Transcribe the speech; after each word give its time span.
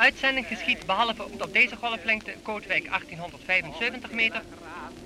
uitzending 0.00 0.46
geschiet 0.46 0.86
behalve 0.86 1.24
op 1.24 1.52
deze 1.52 1.76
golflengte 1.76 2.34
Kootwijk 2.42 2.84
1875 2.88 4.12
meter 4.12 4.42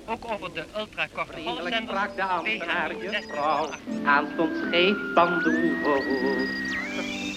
ook 0.05 0.31
over 0.31 0.53
de 0.53 0.63
ultrakorte 0.77 1.41
golfzender 1.43 1.81
sprak 1.81 2.15
de 2.15 2.23
ambtenaar 2.23 2.95
juffrouw 2.95 3.69
aanstonds 4.05 4.59
scheef 4.59 4.95
van 5.13 5.39
de 5.39 5.73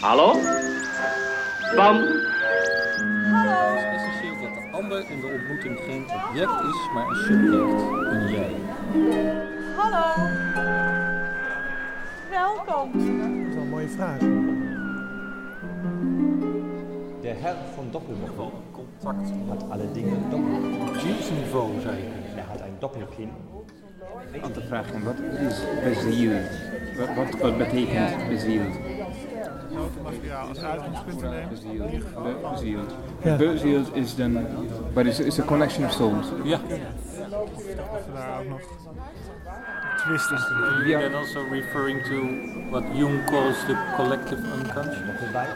Hallo? 0.00 0.32
Van? 1.74 1.96
Het 3.26 3.78
is 3.78 3.84
essentieel 3.84 4.40
dat 4.40 4.54
de 4.54 4.68
ander 4.72 5.10
in 5.10 5.20
de 5.20 5.26
ontmoeting 5.26 5.78
geen 5.78 6.04
object 6.04 6.60
is, 6.60 6.92
maar 6.94 7.08
een 7.08 7.16
subject, 7.16 8.12
een 8.12 8.30
jij. 8.30 8.54
Hallo. 9.76 10.30
Welkom. 12.30 12.92
Dat 12.92 13.02
is 13.02 13.54
wel 13.54 13.62
een 13.62 13.68
mooie 13.68 13.88
vraag. 13.88 14.37
Herr 17.40 17.56
von 17.74 17.90
Doppelmochen 17.92 18.50
Contact. 18.72 19.28
hat 19.50 19.70
alle 19.70 19.86
Dinge 19.92 20.16
doppelt. 20.30 21.00
Zielsniveau 21.00 21.80
zou 21.82 21.94
je 21.94 22.02
kunnen 22.02 22.36
Er 22.38 22.46
hat 22.48 22.60
ein 22.62 22.76
Doppelkinn. 22.80 23.30
Aan 24.42 24.52
te 24.52 24.60
vragen, 24.60 25.04
wat 25.04 25.14
is 25.18 25.60
bezield? 25.84 26.50
Wat, 26.98 27.08
wat, 27.16 27.40
wat 27.40 27.58
betekent 27.58 28.28
bezield? 28.28 28.74
Materiaal 30.02 30.48
als 30.48 30.62
uitgangspunt 30.62 31.18
te 31.18 31.26
nemen. 31.26 31.48
Bezield. 31.48 31.90
Be- 32.22 32.48
bezield. 32.52 32.94
Ja. 33.22 33.36
Bezield 33.36 33.94
is 33.96 34.16
dan, 34.16 34.46
but 34.94 35.06
it's, 35.06 35.18
it's 35.20 35.38
a 35.38 35.42
collection 35.44 35.84
of 35.84 35.92
souls. 35.92 36.26
Ja, 36.44 36.58
Of 36.58 37.64
we 37.64 37.74
daar 38.14 38.40
ook 38.40 38.48
nog 38.48 38.60
twist 40.08 40.30
in 40.30 40.38
kunnen 40.38 40.88
Ja. 40.88 41.00
and 41.04 41.14
also 41.14 41.40
referring 41.50 42.02
to 42.04 42.16
what 42.70 42.82
Jung 42.94 43.24
calls 43.24 43.56
the 43.66 43.76
collective 43.96 44.40
unconscious. 44.52 45.02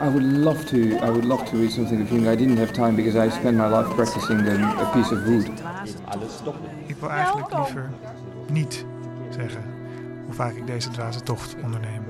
I 0.00 0.08
would 0.08 0.22
love 0.22 0.64
to. 0.64 0.76
I 0.76 1.10
would 1.10 1.24
love 1.24 1.44
to 1.44 1.56
read 1.56 1.70
something 1.70 2.02
of 2.02 2.10
Jung. 2.10 2.26
I 2.26 2.36
didn't 2.36 2.58
have 2.58 2.72
time 2.72 2.94
because 2.94 3.26
I 3.26 3.30
spent 3.30 3.56
my 3.56 3.68
life 3.68 3.94
practicing 3.94 4.44
the, 4.44 4.54
a 4.80 4.90
piece 4.92 5.14
of 5.14 5.24
wood. 5.24 5.50
Ik 6.86 6.96
wil 6.96 7.10
eigenlijk 7.10 7.54
liever 7.54 7.90
niet 8.50 8.84
zeggen 9.30 9.62
hoe 10.24 10.34
vaak 10.34 10.52
ik 10.54 10.66
deze 10.66 10.90
dwaze 10.90 11.22
tocht 11.22 11.56
onderneem. 11.62 12.02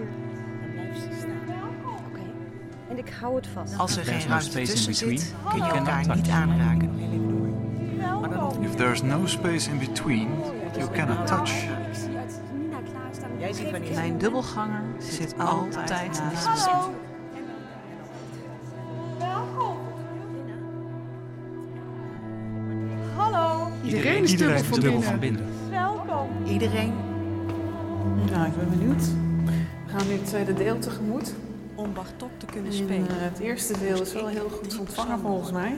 En 2.88 2.98
ik 2.98 3.12
hou 3.20 3.36
het 3.36 3.46
vast. 3.46 3.78
Als 3.78 3.96
er 3.96 4.04
geen 4.04 4.28
ruimte 4.28 4.60
in 4.60 4.66
tussen 4.66 4.92
between. 4.92 5.18
zit, 5.18 5.34
kun 5.50 5.64
je 5.64 5.72
elkaar 5.72 6.16
niet 6.16 6.28
aanraken. 6.28 6.90
If 8.60 8.74
there's 8.74 9.02
no 9.02 9.26
space 9.26 9.70
in 9.70 9.78
between, 9.78 10.28
you 10.76 10.90
cannot 10.90 11.26
touch. 11.26 11.50
Jij 13.42 13.52
ziet 13.52 13.70
wanneer 13.70 13.94
Mijn 13.94 14.18
dubbelganger 14.18 14.82
zit 14.98 15.38
altijd 15.38 16.18
naast 16.18 16.46
me. 16.46 16.70
Hallo. 16.70 16.94
Welkom. 19.18 19.76
Hallo. 23.16 23.66
Iedereen 23.84 24.22
is 24.22 24.36
dubbel 24.36 24.58
van 24.58 24.80
Dubbel 24.80 25.00
van 25.02 25.18
binnen. 25.18 25.44
Welkom. 25.70 26.28
Iedereen 26.46 26.92
Nou, 28.30 28.46
ik 28.46 28.56
ben 28.56 28.70
benieuwd. 28.70 29.02
We 29.86 29.98
gaan 29.98 30.06
nu 30.06 30.12
het 30.12 30.26
tweede 30.26 30.54
deel 30.54 30.78
tegemoet. 30.78 31.34
Om 31.74 31.92
Bartok 31.92 32.30
te 32.36 32.46
kunnen 32.46 32.70
En, 32.70 32.76
spelen. 32.76 33.08
eh, 33.08 33.14
het 33.18 33.38
eerste 33.38 33.78
deel 33.78 34.00
is 34.00 34.12
wel 34.12 34.26
heel 34.26 34.48
goed 34.48 34.78
ontvangen 34.78 35.18
volgens 35.18 35.52
mij. 35.52 35.76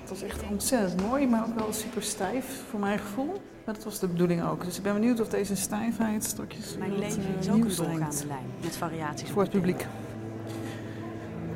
Het 0.00 0.08
was 0.08 0.22
echt 0.22 0.42
ontzettend 0.50 1.02
mooi, 1.02 1.26
maar 1.26 1.44
ook 1.46 1.58
wel 1.58 1.72
super 1.72 2.02
stijf 2.02 2.62
voor 2.70 2.80
mijn 2.80 2.98
gevoel. 2.98 3.40
Maar 3.70 3.78
dat 3.78 3.88
was 3.88 4.00
de 4.00 4.08
bedoeling 4.08 4.44
ook. 4.44 4.64
Dus 4.64 4.76
ik 4.76 4.82
ben 4.82 4.92
benieuwd 4.92 5.20
of 5.20 5.28
deze 5.28 5.56
stijfheid 5.56 6.24
straks 6.24 6.76
Mijn 6.78 6.98
leven 6.98 7.22
eh, 7.22 7.38
is 7.38 7.48
ook 7.48 7.54
een 7.54 7.76
doorgaande 7.76 8.26
lijn. 8.26 8.46
Met 8.62 8.76
variaties. 8.76 9.30
voor 9.30 9.42
het 9.42 9.50
publiek. 9.50 9.86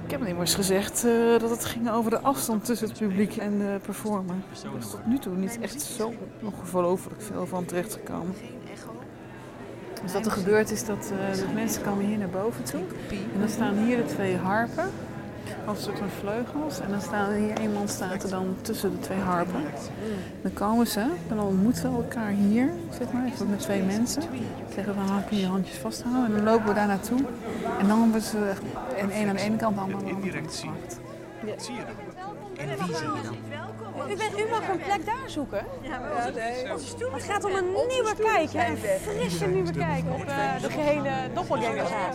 Ik 0.05 0.11
heb 0.11 0.25
immers 0.25 0.55
gezegd 0.55 1.05
eh, 1.05 1.39
dat 1.39 1.51
het 1.51 1.65
ging 1.65 1.91
over 1.91 2.11
de 2.11 2.19
afstand 2.19 2.65
tussen 2.65 2.89
het 2.89 2.99
publiek 2.99 3.37
en 3.37 3.59
de 3.59 3.79
performer. 3.83 4.35
Er 4.51 4.79
is 4.79 4.91
tot 4.91 5.07
nu 5.07 5.19
toe 5.19 5.37
niet 5.37 5.59
echt 5.61 5.83
zo 5.83 6.13
ongelooflijk 6.43 7.23
veel 7.23 7.47
van 7.47 7.65
terechtgekomen. 7.65 8.35
Dus 10.03 10.13
wat 10.13 10.27
er 10.27 10.33
gebeurt 10.33 10.71
is 10.71 10.85
dat 10.85 11.13
eh, 11.13 11.37
de 11.37 11.53
mensen 11.55 11.83
komen 11.83 12.05
hier 12.05 12.19
naar 12.19 12.29
boven 12.29 12.65
toe. 12.65 12.83
En 13.35 13.41
dan 13.41 13.49
staan 13.49 13.79
hier 13.79 13.97
de 13.97 14.07
twee 14.07 14.37
harpen. 14.37 14.91
Als 15.67 15.77
een 15.79 15.85
soort 15.85 15.99
van 15.99 16.09
vleugels. 16.09 16.81
En 16.81 16.91
dan 16.91 17.01
staan 17.01 17.33
hier, 17.33 17.59
één 17.59 17.73
man 17.73 17.89
staat 17.89 18.23
er 18.23 18.31
dan 18.31 18.57
tussen 18.61 18.91
de 18.91 18.99
twee 18.99 19.19
harpen. 19.19 19.63
Dan 20.43 20.53
komen 20.53 20.87
ze, 20.87 21.07
dan 21.29 21.41
ontmoeten 21.41 21.91
we 21.91 21.97
elkaar 21.97 22.31
hier, 22.31 22.71
zeg 22.99 23.13
maar, 23.13 23.27
even 23.27 23.51
met 23.51 23.61
twee 23.61 23.83
mensen. 23.83 24.23
Zeggen 24.75 24.95
van, 24.95 25.09
ah, 25.09 25.27
kun 25.27 25.37
je 25.37 25.43
je 25.43 25.49
handjes 25.49 25.77
vasthouden? 25.77 26.25
En 26.25 26.33
dan 26.33 26.45
lopen 26.45 26.69
we 26.69 26.75
daar 26.75 26.87
naartoe. 26.87 27.21
En 27.79 27.89
dan 27.89 28.01
hebben 28.01 28.23
ze 28.23 28.53
en 28.97 29.11
één 29.11 29.29
aan 29.29 29.37
de 29.37 29.43
ene 29.43 29.57
kant, 29.57 29.75
de 29.75 29.81
ander 29.81 29.97
aan 29.97 30.05
de 30.05 30.15
andere 30.15 30.41
kant 30.41 30.55
gevraagd. 30.55 31.01
en 32.57 32.69
wie 32.87 32.97
zie 32.97 33.07
je 33.07 33.23
dan? 33.23 33.74
U, 33.95 34.17
bent, 34.17 34.39
u 34.39 34.49
mag 34.51 34.69
een 34.69 34.79
plek 34.79 35.07
daar 35.07 35.31
zoeken. 35.31 35.67
Het 37.13 37.23
gaat 37.23 37.45
om 37.45 37.55
een 37.55 37.73
nieuwe 37.89 38.15
kijk, 38.19 38.53
hè? 38.53 38.71
een 38.71 38.77
frisse 38.77 39.47
nieuwe 39.47 39.73
kijk 39.73 40.05
op 40.13 40.25
eh, 40.25 40.61
de 40.61 40.71
gehele 40.71 41.11
doppelgangerzaak. 41.35 42.15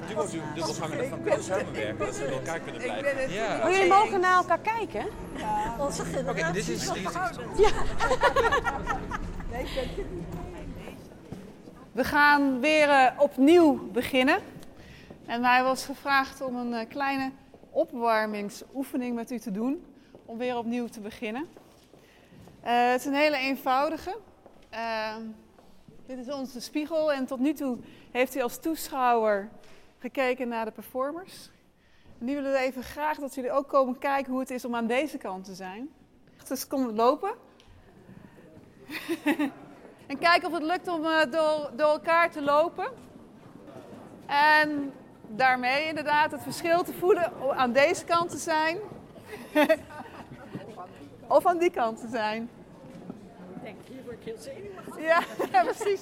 Maar 3.62 3.72
jullie 3.72 3.88
mogen 3.88 4.20
naar 4.20 4.36
elkaar 4.36 4.60
kijken. 4.60 5.06
Oké, 6.28 6.52
dit 6.52 6.68
is... 6.70 6.92
We 11.92 12.04
gaan 12.04 12.60
weer 12.60 12.90
eh, 12.90 13.12
opnieuw 13.18 13.90
beginnen. 13.92 14.40
En 15.26 15.42
mij 15.42 15.64
was 15.64 15.86
gevraagd 15.86 16.42
om 16.42 16.56
een 16.56 16.74
eh, 16.74 16.88
kleine 16.90 17.32
opwarmingsoefening 17.72 19.16
met 19.16 19.32
u 19.32 19.40
te 19.40 19.52
doen. 19.52 19.86
Om 20.26 20.38
weer 20.38 20.58
opnieuw 20.58 20.88
te 20.88 21.00
beginnen. 21.00 21.48
Eh, 22.62 22.92
het 22.92 23.00
is 23.00 23.06
een 23.06 23.14
hele 23.14 23.38
eenvoudige. 23.38 24.18
Eh, 24.70 25.16
dit 26.06 26.18
is 26.18 26.34
onze 26.34 26.62
spiegel 26.62 27.12
en 27.14 27.26
tot 27.26 27.40
nu 27.40 27.54
toe 27.54 27.78
heeft 28.12 28.36
u 28.36 28.42
als 28.42 28.60
toeschouwer 28.60 29.50
gekeken 30.00 30.48
naar 30.48 30.66
de 30.66 30.72
performers. 30.72 31.50
Nu 32.18 32.36
willen 32.36 32.52
we 32.52 32.58
even 32.58 32.84
graag 32.84 33.18
dat 33.18 33.36
jullie 33.36 33.52
ook 33.52 33.68
komen 33.68 33.98
kijken 33.98 34.32
hoe 34.32 34.42
het 34.42 34.52
is 34.52 34.66
om 34.66 34.76
aan 34.76 34.88
deze 34.88 35.18
kant 35.18 35.46
te 35.46 35.54
zijn. 35.54 35.90
Dus 36.48 36.68
kom 36.68 36.92
lopen. 36.92 37.32
en 40.08 40.18
kijken 40.20 40.48
of 40.48 40.54
het 40.54 40.64
lukt 40.64 40.88
om 40.88 41.06
eh, 41.06 41.32
door, 41.32 41.72
door 41.76 41.90
elkaar 41.90 42.32
te 42.32 42.42
lopen. 42.42 42.88
En 44.26 44.94
daarmee 45.28 45.88
inderdaad 45.88 46.32
het 46.32 46.42
verschil 46.42 46.84
te 46.84 46.94
voelen 46.94 47.42
om 47.42 47.52
aan 47.52 47.72
deze 47.72 48.06
kant 48.06 48.30
te 48.30 48.38
zijn. 48.38 48.78
of 51.30 51.46
aan 51.46 51.58
die 51.58 51.72
kant 51.72 52.00
te 52.00 52.08
zijn. 52.08 52.50
Hier 53.88 54.04
word 54.04 54.16
ik 54.20 54.24
heel 54.24 54.38
zenuwachtig. 54.38 55.00
Ja, 55.02 55.24
ja, 55.52 55.64
precies. 55.64 56.02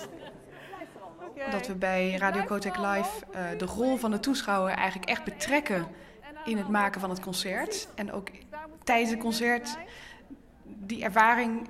Dat 1.52 1.68
we 1.68 1.76
bij 1.76 2.16
Radio 2.16 2.44
Kotek 2.44 2.78
Live 2.78 3.26
eh, 3.32 3.44
de 3.58 3.66
rol 3.66 3.98
van 3.98 4.12
de 4.12 4.20
toeschouwer 4.20 4.74
eigenlijk 4.74 5.10
echt 5.10 5.24
betrekken 5.24 5.88
in 6.46 6.58
het 6.58 6.68
maken 6.68 7.02
van 7.02 7.10
het 7.10 7.20
concert. 7.20 7.88
En 7.96 8.12
ook 8.12 8.30
tijdens 8.84 9.12
het 9.12 9.20
concert, 9.20 9.78
die 10.64 11.04
ervaring 11.04 11.68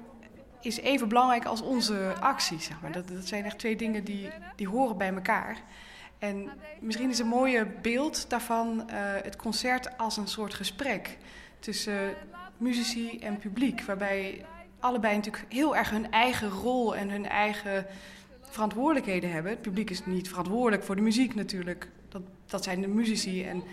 is 0.61 0.79
even 0.79 1.07
belangrijk 1.07 1.45
als 1.45 1.61
onze 1.61 2.13
actie. 2.19 2.59
Zeg 2.59 2.81
maar. 2.81 2.91
dat, 2.91 3.07
dat 3.07 3.27
zijn 3.27 3.45
echt 3.45 3.59
twee 3.59 3.75
dingen 3.75 4.03
die, 4.03 4.29
die 4.55 4.67
horen 4.67 4.97
bij 4.97 5.13
elkaar. 5.13 5.57
En 6.19 6.49
misschien 6.79 7.09
is 7.09 7.19
een 7.19 7.27
mooie 7.27 7.65
beeld 7.65 8.29
daarvan 8.29 8.89
eh, 8.89 8.97
het 8.99 9.35
concert 9.35 9.97
als 9.97 10.17
een 10.17 10.27
soort 10.27 10.53
gesprek 10.53 11.17
tussen 11.59 12.15
muzici 12.57 13.19
en 13.19 13.37
publiek. 13.37 13.81
Waarbij 13.81 14.45
allebei 14.79 15.15
natuurlijk 15.15 15.45
heel 15.53 15.75
erg 15.75 15.89
hun 15.89 16.11
eigen 16.11 16.49
rol 16.49 16.95
en 16.95 17.09
hun 17.09 17.25
eigen 17.25 17.85
verantwoordelijkheden 18.41 19.31
hebben. 19.31 19.51
Het 19.51 19.61
publiek 19.61 19.89
is 19.89 20.05
niet 20.05 20.29
verantwoordelijk 20.29 20.83
voor 20.83 20.95
de 20.95 21.01
muziek 21.01 21.35
natuurlijk. 21.35 21.89
Dat, 22.09 22.21
dat 22.45 22.63
zijn 22.63 22.81
de 22.81 22.87
muzici 22.87 23.43
en 23.43 23.63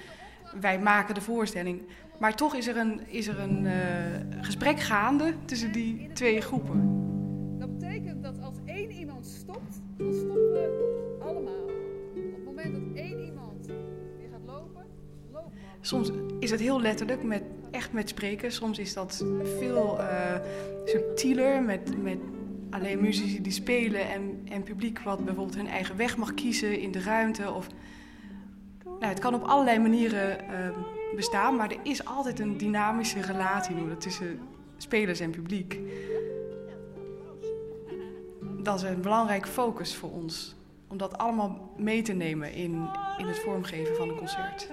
wij 0.61 0.79
maken 0.79 1.15
de 1.15 1.21
voorstelling. 1.21 1.83
Maar 2.19 2.35
toch 2.35 2.55
is 2.55 2.67
er 2.67 2.77
een, 2.77 3.01
is 3.07 3.27
er 3.27 3.41
een 3.41 3.67
eh, 3.67 3.75
gesprek 4.41 4.81
gaande 4.81 5.35
tussen 5.45 5.73
die 5.73 6.13
twee 6.13 6.41
groepen. 6.41 7.03
Dat 7.59 7.79
betekent 7.79 8.23
dat 8.23 8.41
als 8.43 8.57
één 8.65 8.91
iemand 8.91 9.27
stopt, 9.27 9.83
dan 9.97 10.13
stoppen 10.13 10.53
we 10.53 11.17
allemaal. 11.23 11.65
Op 11.65 12.35
het 12.35 12.45
moment 12.45 12.73
dat 12.73 13.05
één 13.05 13.25
iemand 13.25 13.67
weer 14.19 14.29
gaat 14.33 14.47
lopen, 14.47 14.85
lopen 15.31 15.31
we 15.31 15.37
allemaal. 15.37 15.53
Soms 15.81 16.11
is 16.39 16.51
het 16.51 16.61
heel 16.61 16.81
letterlijk, 16.81 17.23
met, 17.23 17.43
echt 17.75 17.93
met 17.93 18.09
spreken. 18.09 18.53
Soms 18.53 18.79
is 18.79 18.94
dat 18.94 19.25
veel 19.59 20.00
eh, 20.00 20.35
subtieler, 20.85 21.62
met, 21.62 22.03
met 22.03 22.19
alleen 22.71 23.00
muzici 23.00 23.43
die 23.43 23.53
spelen 23.53 24.11
en, 24.11 24.47
en 24.49 24.62
publiek 24.62 24.99
wat 24.99 25.25
bijvoorbeeld 25.25 25.56
hun 25.56 25.69
eigen 25.69 25.97
weg 25.97 26.17
mag 26.17 26.35
kiezen 26.35 26.81
in 26.81 26.93
de 26.93 27.03
ruimte. 27.03 27.53
Of, 27.53 27.67
nou, 28.85 29.05
het 29.05 29.19
kan 29.19 29.35
op 29.35 29.43
allerlei 29.43 29.79
manieren 29.79 30.49
eh, 30.49 30.76
bestaan, 31.15 31.56
maar 31.56 31.71
er 31.71 31.81
is 31.82 32.05
altijd 32.05 32.41
een 32.41 32.56
dynamische 32.56 33.21
relatie 33.21 33.97
tussen 33.99 34.38
spelers 34.77 35.20
en 35.20 35.31
publiek. 35.31 35.79
Dat 38.62 38.77
is 38.77 38.82
een 38.82 39.00
belangrijke 39.00 39.49
focus 39.49 39.94
voor 39.94 40.11
ons, 40.11 40.55
om 40.88 40.97
dat 40.97 41.19
allemaal 41.19 41.75
mee 41.77 42.03
te 42.03 42.12
nemen 42.12 42.53
in, 42.53 42.88
in 43.19 43.27
het 43.27 43.38
vormgeven 43.38 43.97
van 43.97 44.09
een 44.09 44.17
concert. 44.17 44.70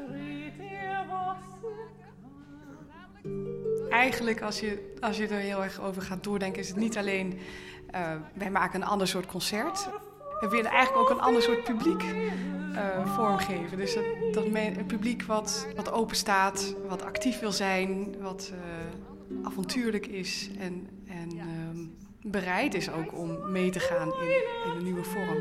Eigenlijk, 3.92 4.42
als 4.42 4.60
je, 4.60 4.96
als 5.00 5.18
je 5.18 5.28
er 5.28 5.40
heel 5.40 5.64
erg 5.64 5.82
over 5.82 6.02
gaat 6.02 6.24
doordenken, 6.24 6.62
is 6.62 6.68
het 6.68 6.78
niet 6.78 6.98
alleen 6.98 7.40
uh, 7.96 8.12
wij 8.34 8.52
maken 8.52 8.82
een 8.82 8.88
ander 8.88 9.08
soort 9.08 9.26
concert. 9.26 9.90
We 10.40 10.48
willen 10.48 10.72
eigenlijk 10.72 11.10
ook 11.10 11.18
een 11.18 11.24
ander 11.24 11.42
soort 11.42 11.64
publiek 11.64 12.04
uh, 12.04 13.16
vormgeven. 13.16 13.78
Dus 13.78 13.94
dat, 13.94 14.04
dat 14.32 14.46
een 14.46 14.86
publiek 14.86 15.24
wat, 15.24 15.68
wat 15.76 15.92
open 15.92 16.16
staat, 16.16 16.76
wat 16.88 17.04
actief 17.04 17.40
wil 17.40 17.52
zijn, 17.52 18.16
wat 18.22 18.52
uh, 18.54 19.46
avontuurlijk 19.46 20.08
is 20.08 20.50
en, 20.60 20.88
en 21.08 21.36
uh, 21.36 21.44
bereid 22.22 22.74
is 22.74 22.92
ook 22.92 23.18
om 23.18 23.52
mee 23.52 23.70
te 23.70 23.80
gaan 23.80 24.08
in, 24.08 24.44
in 24.66 24.78
een 24.78 24.84
nieuwe 24.84 25.04
vorm. 25.04 25.40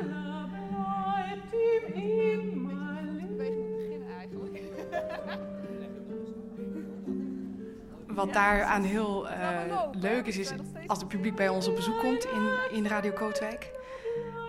Wat 8.24 8.32
daaraan 8.32 8.82
heel 8.82 9.26
uh, 9.28 9.82
leuk 9.92 10.26
is, 10.26 10.36
is 10.36 10.52
als 10.86 10.98
het 10.98 11.08
publiek 11.08 11.34
bij 11.34 11.48
ons 11.48 11.68
op 11.68 11.74
bezoek 11.74 11.98
komt 11.98 12.24
in, 12.24 12.76
in 12.76 12.86
Radio 12.86 13.12
Kootwijk. 13.12 13.70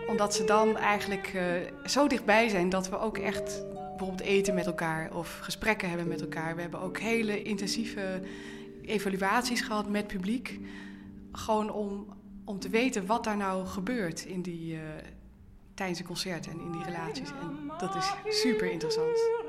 Omdat 0.06 0.34
ze 0.34 0.44
dan 0.44 0.76
eigenlijk 0.76 1.32
uh, 1.34 1.42
zo 1.84 2.06
dichtbij 2.06 2.48
zijn 2.48 2.68
dat 2.68 2.88
we 2.88 2.98
ook 2.98 3.18
echt 3.18 3.64
bijvoorbeeld 3.88 4.20
eten 4.20 4.54
met 4.54 4.66
elkaar 4.66 5.14
of 5.14 5.38
gesprekken 5.38 5.88
hebben 5.88 6.08
met 6.08 6.20
elkaar. 6.20 6.54
We 6.54 6.60
hebben 6.60 6.80
ook 6.80 6.98
hele 6.98 7.42
intensieve 7.42 8.22
evaluaties 8.84 9.60
gehad 9.60 9.88
met 9.88 10.06
publiek. 10.06 10.60
Gewoon 11.32 11.70
om, 11.70 12.06
om 12.44 12.58
te 12.58 12.68
weten 12.68 13.06
wat 13.06 13.24
daar 13.24 13.36
nou 13.36 13.66
gebeurt 13.66 14.24
in 14.24 14.42
die, 14.42 14.74
uh, 14.74 14.80
tijdens 15.74 15.98
de 15.98 16.04
concerten 16.04 16.52
en 16.52 16.60
in 16.60 16.72
die 16.72 16.84
relaties. 16.84 17.30
En 17.30 17.72
dat 17.78 17.94
is 17.94 18.40
super 18.40 18.70
interessant. 18.70 19.41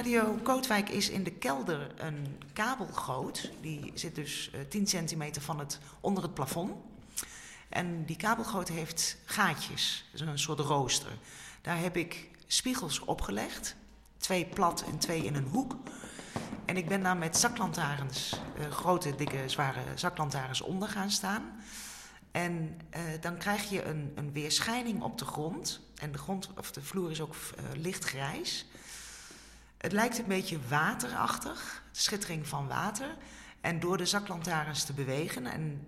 Radio 0.00 0.38
Kootwijk 0.42 0.88
is 0.88 1.10
in 1.10 1.24
de 1.24 1.30
kelder 1.30 1.92
een 1.96 2.38
kabelgoot. 2.52 3.50
Die 3.60 3.92
zit 3.94 4.14
dus 4.14 4.50
uh, 4.54 4.60
10 4.60 4.86
centimeter 4.86 5.42
van 5.42 5.58
het, 5.58 5.78
onder 6.00 6.22
het 6.22 6.34
plafond. 6.34 6.72
En 7.68 8.04
die 8.04 8.16
kabelgoot 8.16 8.68
heeft 8.68 9.16
gaatjes, 9.24 10.04
een 10.14 10.38
soort 10.38 10.60
rooster. 10.60 11.12
Daar 11.62 11.78
heb 11.78 11.96
ik 11.96 12.28
spiegels 12.46 13.00
opgelegd. 13.00 13.76
Twee 14.16 14.46
plat 14.46 14.84
en 14.86 14.98
twee 14.98 15.24
in 15.24 15.34
een 15.34 15.48
hoek. 15.48 15.76
En 16.70 16.76
ik 16.76 16.88
ben 16.88 17.02
daar 17.02 17.16
met 17.16 17.36
zaklantaarns, 17.36 18.40
uh, 18.58 18.70
grote, 18.70 19.14
dikke, 19.14 19.48
zware 19.48 19.80
zaklantaarns 19.94 20.60
onder 20.60 20.88
gaan 20.88 21.10
staan. 21.10 21.42
En 22.30 22.80
uh, 22.96 23.00
dan 23.20 23.36
krijg 23.36 23.70
je 23.70 23.84
een, 23.84 24.12
een 24.14 24.32
weerschijning 24.32 25.02
op 25.02 25.18
de 25.18 25.24
grond. 25.24 25.80
En 25.94 26.12
de, 26.12 26.18
grond, 26.18 26.50
of 26.58 26.72
de 26.72 26.82
vloer 26.82 27.10
is 27.10 27.20
ook 27.20 27.34
uh, 27.34 27.64
lichtgrijs. 27.74 28.66
Het 29.76 29.92
lijkt 29.92 30.18
een 30.18 30.26
beetje 30.26 30.58
waterachtig, 30.68 31.82
schittering 31.90 32.48
van 32.48 32.68
water. 32.68 33.16
En 33.60 33.80
door 33.80 33.96
de 33.96 34.06
zaklantaarns 34.06 34.84
te 34.84 34.92
bewegen, 34.92 35.46
en 35.46 35.86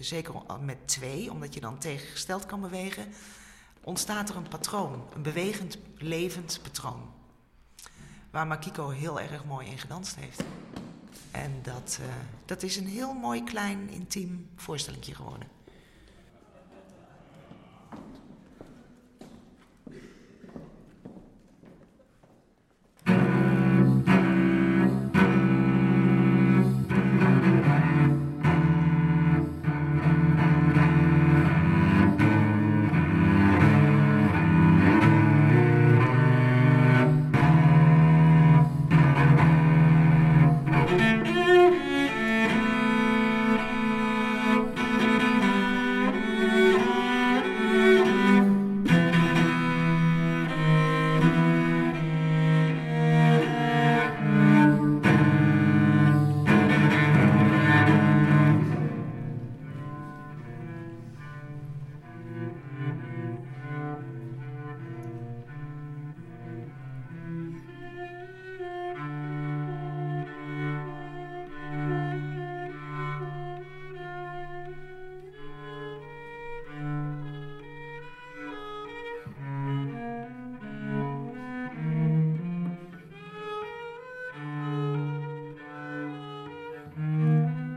zeker 0.00 0.34
met 0.60 0.88
twee, 0.88 1.30
omdat 1.30 1.54
je 1.54 1.60
dan 1.60 1.78
tegengesteld 1.78 2.46
kan 2.46 2.60
bewegen, 2.60 3.12
ontstaat 3.80 4.28
er 4.28 4.36
een 4.36 4.48
patroon, 4.48 5.08
een 5.14 5.22
bewegend, 5.22 5.78
levend 5.98 6.60
patroon. 6.62 7.13
Waar 8.34 8.46
Makiko 8.46 8.88
heel 8.88 9.20
erg 9.20 9.44
mooi 9.44 9.66
in 9.66 9.78
gedanst 9.78 10.16
heeft. 10.16 10.42
En 11.30 11.52
dat, 11.62 11.98
uh, 12.00 12.06
dat 12.44 12.62
is 12.62 12.76
een 12.76 12.86
heel 12.86 13.12
mooi, 13.12 13.44
klein, 13.44 13.90
intiem 13.90 14.48
voorstellingje 14.56 15.14
geworden. 15.14 15.48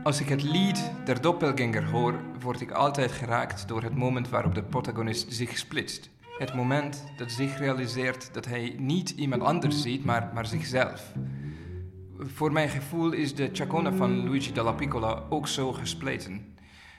Als 0.08 0.20
ik 0.20 0.28
het 0.28 0.42
lied 0.42 0.90
der 1.04 1.20
doppelganger 1.20 1.84
hoor, 1.84 2.14
word 2.40 2.60
ik 2.60 2.70
altijd 2.70 3.12
geraakt 3.12 3.68
door 3.68 3.82
het 3.82 3.94
moment 3.94 4.28
waarop 4.28 4.54
de 4.54 4.62
protagonist 4.62 5.32
zich 5.32 5.58
splitst. 5.58 6.10
Het 6.38 6.54
moment 6.54 7.04
dat 7.16 7.30
zich 7.30 7.58
realiseert 7.58 8.34
dat 8.34 8.44
hij 8.44 8.74
niet 8.78 9.10
iemand 9.10 9.42
anders 9.42 9.82
ziet, 9.82 10.04
maar, 10.04 10.30
maar 10.34 10.46
zichzelf. 10.46 11.12
Voor 12.18 12.52
mijn 12.52 12.68
gevoel 12.68 13.12
is 13.12 13.34
de 13.34 13.50
Chacona 13.52 13.92
van 13.92 14.24
Luigi 14.24 14.52
Dalla 14.52 14.72
Piccola 14.72 15.22
ook 15.28 15.48
zo 15.48 15.72
gespleten. 15.72 16.56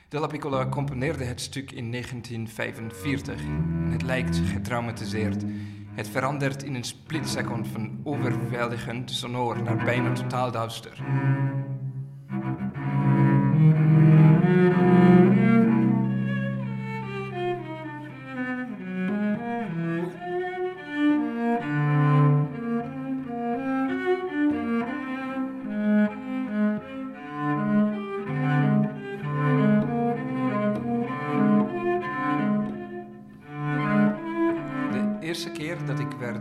Dalla 0.10 0.28
Piccola 0.28 0.70
componeerde 0.70 1.24
het 1.24 1.42
stuk 1.42 1.72
in 1.72 1.92
1945 1.92 3.42
en 3.42 3.92
het 3.92 4.02
lijkt 4.02 4.42
getraumatiseerd. 4.46 5.44
Het 5.94 6.10
verandert 6.10 6.64
in 6.64 6.76
een 6.76 6.84
splitsecond 6.84 7.68
van 7.68 8.00
overweldigend 8.04 9.12
sonor 9.12 9.64
naar 9.64 9.84
bijna 9.86 10.12
totaal 10.12 10.52
duister. 10.52 11.04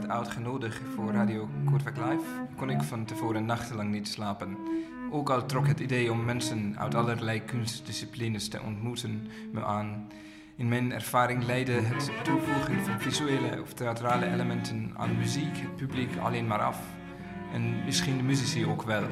Uitgenodigd 0.08 0.80
voor 0.94 1.12
Radio 1.12 1.48
Kortwijk 1.64 1.96
Live, 1.96 2.46
kon 2.56 2.70
ik 2.70 2.82
van 2.82 3.04
tevoren 3.04 3.44
nachtenlang 3.44 3.90
niet 3.90 4.08
slapen. 4.08 4.56
Ook 5.10 5.30
al 5.30 5.46
trok 5.46 5.66
het 5.66 5.80
idee 5.80 6.12
om 6.12 6.24
mensen 6.24 6.74
uit 6.78 6.94
allerlei 6.94 7.44
kunstdisciplines 7.44 8.48
te 8.48 8.62
ontmoeten 8.62 9.26
me 9.52 9.64
aan. 9.64 10.08
In 10.56 10.68
mijn 10.68 10.92
ervaring 10.92 11.44
leidde 11.44 11.72
het 11.72 12.10
toevoegen 12.24 12.84
van 12.84 13.00
visuele 13.00 13.62
of 13.62 13.72
theatrale 13.72 14.32
elementen 14.32 14.92
aan 14.96 15.18
muziek 15.18 15.56
het 15.56 15.76
publiek 15.76 16.16
alleen 16.16 16.46
maar 16.46 16.62
af. 16.62 16.80
En 17.52 17.84
misschien 17.84 18.16
de 18.16 18.22
muzici 18.22 18.66
ook 18.66 18.82
wel. 18.82 19.04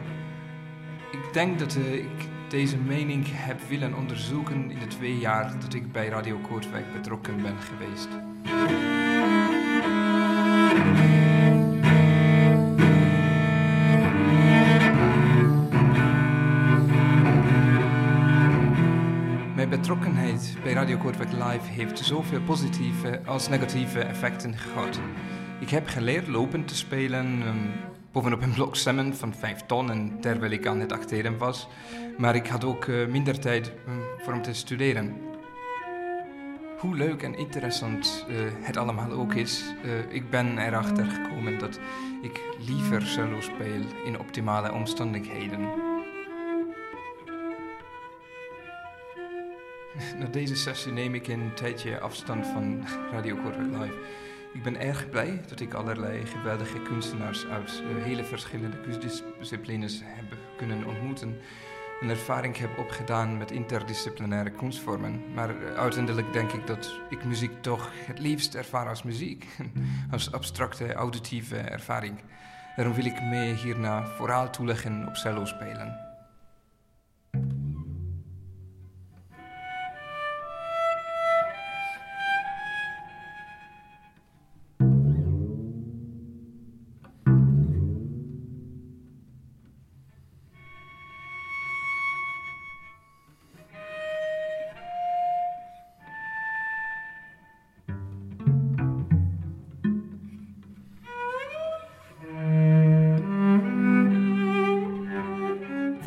denk 1.32 1.58
dat 1.58 1.74
eh, 1.74 1.94
ik 1.94 2.28
deze 2.48 2.78
mening 2.78 3.24
heb 3.28 3.60
willen 3.68 3.94
onderzoeken 3.94 4.70
in 4.70 4.78
de 4.78 4.86
twee 4.86 5.18
jaar 5.18 5.60
dat 5.60 5.74
ik 5.74 5.92
bij 5.92 6.08
Radio 6.08 6.38
Koortwijk 6.38 6.92
betrokken 6.92 7.42
ben 7.42 7.56
geweest. 7.58 8.08
Mijn 19.54 19.68
betrokkenheid 19.68 20.56
bij 20.62 20.72
Radio 20.72 20.96
Kortwijk 20.96 21.32
Live 21.32 21.70
heeft 21.70 21.98
zoveel 21.98 22.40
positieve 22.40 23.20
als 23.24 23.48
negatieve 23.48 24.00
effecten 24.00 24.56
gehad. 24.56 25.00
Ik 25.60 25.70
heb 25.70 25.88
geleerd 25.88 26.26
lopen 26.26 26.64
te 26.64 26.76
spelen, 26.76 27.26
um, 27.26 27.72
bovenop 28.12 28.42
een 28.42 28.52
blok 28.52 28.76
cement 28.76 29.16
van 29.16 29.34
5 29.34 29.60
ton 29.66 29.90
en 29.90 30.20
terwijl 30.20 30.52
ik 30.52 30.66
aan 30.66 30.80
het 30.80 30.92
acteren 30.92 31.38
was. 31.38 31.68
Maar 32.18 32.34
ik 32.34 32.46
had 32.46 32.64
ook 32.64 32.86
uh, 32.86 33.06
minder 33.06 33.40
tijd 33.40 33.72
um, 33.88 34.00
voor 34.18 34.32
om 34.32 34.42
te 34.42 34.52
studeren. 34.52 35.25
Hoe 36.86 36.96
leuk 36.96 37.22
en 37.22 37.34
interessant 37.34 38.26
uh, 38.28 38.36
het 38.60 38.76
allemaal 38.76 39.10
ook 39.10 39.34
is, 39.34 39.64
uh, 39.84 40.12
ik 40.14 40.30
ben 40.30 40.58
erachter 40.58 41.04
gekomen 41.04 41.58
dat 41.58 41.78
ik 42.22 42.40
liever 42.66 43.02
cello 43.02 43.40
speel 43.40 43.82
in 44.04 44.18
optimale 44.18 44.72
omstandigheden. 44.72 45.60
Na 50.18 50.26
deze 50.30 50.56
sessie 50.56 50.92
neem 50.92 51.14
ik 51.14 51.28
een 51.28 51.50
tijdje 51.54 52.00
afstand 52.00 52.46
van 52.46 52.84
Radio 53.10 53.36
Kortrijk 53.36 53.70
Live. 53.70 53.98
Ik 54.52 54.62
ben 54.62 54.80
erg 54.80 55.10
blij 55.10 55.40
dat 55.48 55.60
ik 55.60 55.74
allerlei 55.74 56.26
geweldige 56.26 56.82
kunstenaars 56.82 57.46
uit 57.46 57.82
uh, 57.82 58.04
hele 58.04 58.24
verschillende 58.24 58.80
kunstdisciplines 58.80 60.02
heb 60.04 60.38
kunnen 60.56 60.86
ontmoeten. 60.86 61.40
Een 62.00 62.10
ervaring 62.10 62.56
heb 62.56 62.78
opgedaan 62.78 63.38
met 63.38 63.50
interdisciplinaire 63.50 64.50
kunstvormen. 64.50 65.22
Maar 65.34 65.56
uh, 65.56 65.74
uiteindelijk 65.74 66.32
denk 66.32 66.52
ik 66.52 66.66
dat 66.66 67.00
ik 67.08 67.24
muziek 67.24 67.62
toch 67.62 67.90
het 68.06 68.18
liefst 68.18 68.54
ervaar 68.54 68.88
als 68.88 69.02
muziek. 69.02 69.46
als 70.10 70.32
abstracte, 70.32 70.92
auditieve 70.92 71.56
ervaring. 71.56 72.18
Daarom 72.76 72.94
wil 72.94 73.04
ik 73.04 73.22
me 73.22 73.54
hierna 73.62 74.06
vooral 74.06 74.50
toeleggen 74.50 75.08
op 75.08 75.16
cello 75.16 75.44
spelen. 75.44 76.06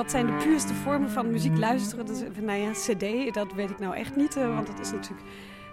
Zijn 0.10 0.26
de 0.26 0.44
puurste 0.44 0.74
vormen 0.74 1.10
van 1.10 1.32
muziek 1.32 1.58
luisteren? 1.58 2.06
Nou 2.42 2.60
ja, 2.60 2.72
CD, 2.72 3.34
dat 3.34 3.54
weet 3.54 3.70
ik 3.70 3.80
nou 3.80 3.96
echt 3.96 4.16
niet, 4.16 4.38
uh, 4.38 4.56
want 4.56 4.68
dat 4.68 4.80
is 4.80 4.92
natuurlijk 4.92 5.28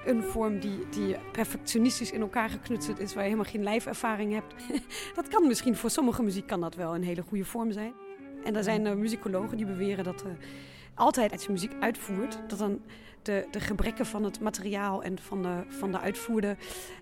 een 0.05 0.23
vorm 0.23 0.59
die, 0.59 0.79
die 0.91 1.17
perfectionistisch 1.33 2.13
in 2.13 2.21
elkaar 2.21 2.49
geknutseld 2.49 3.01
is, 3.01 3.15
waar 3.15 3.23
je 3.23 3.31
helemaal 3.31 3.51
geen 3.51 3.63
lijfervaring 3.63 4.33
hebt. 4.33 4.55
dat 5.15 5.29
kan 5.29 5.47
misschien 5.47 5.77
voor 5.77 5.91
sommige 5.91 6.23
muziek 6.23 6.47
kan 6.47 6.61
dat 6.61 6.75
wel 6.75 6.95
een 6.95 7.03
hele 7.03 7.23
goede 7.23 7.45
vorm 7.45 7.73
zijn. 7.73 7.93
En 8.45 8.57
er 8.57 8.65
zijn 8.65 8.87
uh, 8.87 8.93
muzikologen 8.95 9.57
die 9.57 9.67
beweren 9.67 10.05
dat 10.05 10.25
uh, 10.27 10.33
altijd 10.97 11.33
als 11.33 11.45
je 11.45 11.53
muziek 11.53 11.73
uitvoert, 11.81 12.39
dat 12.49 12.59
dan 12.59 12.81
de, 13.23 13.47
de 13.51 13.61
gebreken 13.61 14.07
van 14.07 14.25
het 14.25 14.41
materiaal 14.41 15.03
en 15.03 15.19
van 15.19 15.43
de, 15.43 15.65
van 15.69 15.93
de 15.93 16.01
uitvoerder, 16.01 16.57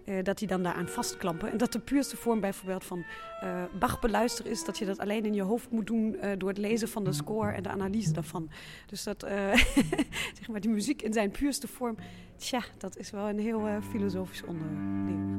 uh, 0.04 0.22
dat 0.22 0.38
die 0.38 0.48
dan 0.48 0.62
daaraan 0.62 0.88
vastklampen. 0.88 1.50
En 1.50 1.56
dat 1.56 1.72
de 1.72 1.78
puurste 1.78 2.16
vorm 2.16 2.40
bijvoorbeeld 2.40 2.84
van 2.84 3.04
uh, 3.42 3.62
Bach 3.78 4.00
beluisteren 4.00 4.50
is 4.50 4.64
dat 4.64 4.78
je 4.78 4.84
dat 4.84 4.98
alleen 4.98 5.24
in 5.24 5.34
je 5.34 5.42
hoofd 5.42 5.70
moet 5.70 5.86
doen 5.86 6.14
uh, 6.14 6.30
door 6.38 6.48
het 6.48 6.58
lezen 6.58 6.88
van 6.88 7.04
de 7.04 7.12
score 7.12 7.52
en 7.52 7.62
de 7.62 7.68
analyse 7.68 8.12
daarvan. 8.12 8.50
Dus 8.86 9.02
dat, 9.02 9.20
zeg 10.38 10.48
maar, 10.48 10.60
die 10.60 10.70
muziek 10.70 11.02
in 11.02 11.12
zijn 11.12 11.30
puurste 11.30 11.68
vorm, 11.68 11.96
tja, 12.36 12.62
dat 12.78 12.96
is 12.96 13.10
wel 13.10 13.28
een 13.28 13.38
heel 13.38 13.68
filosofisch 13.90 14.42
onderdeel. 14.42 15.32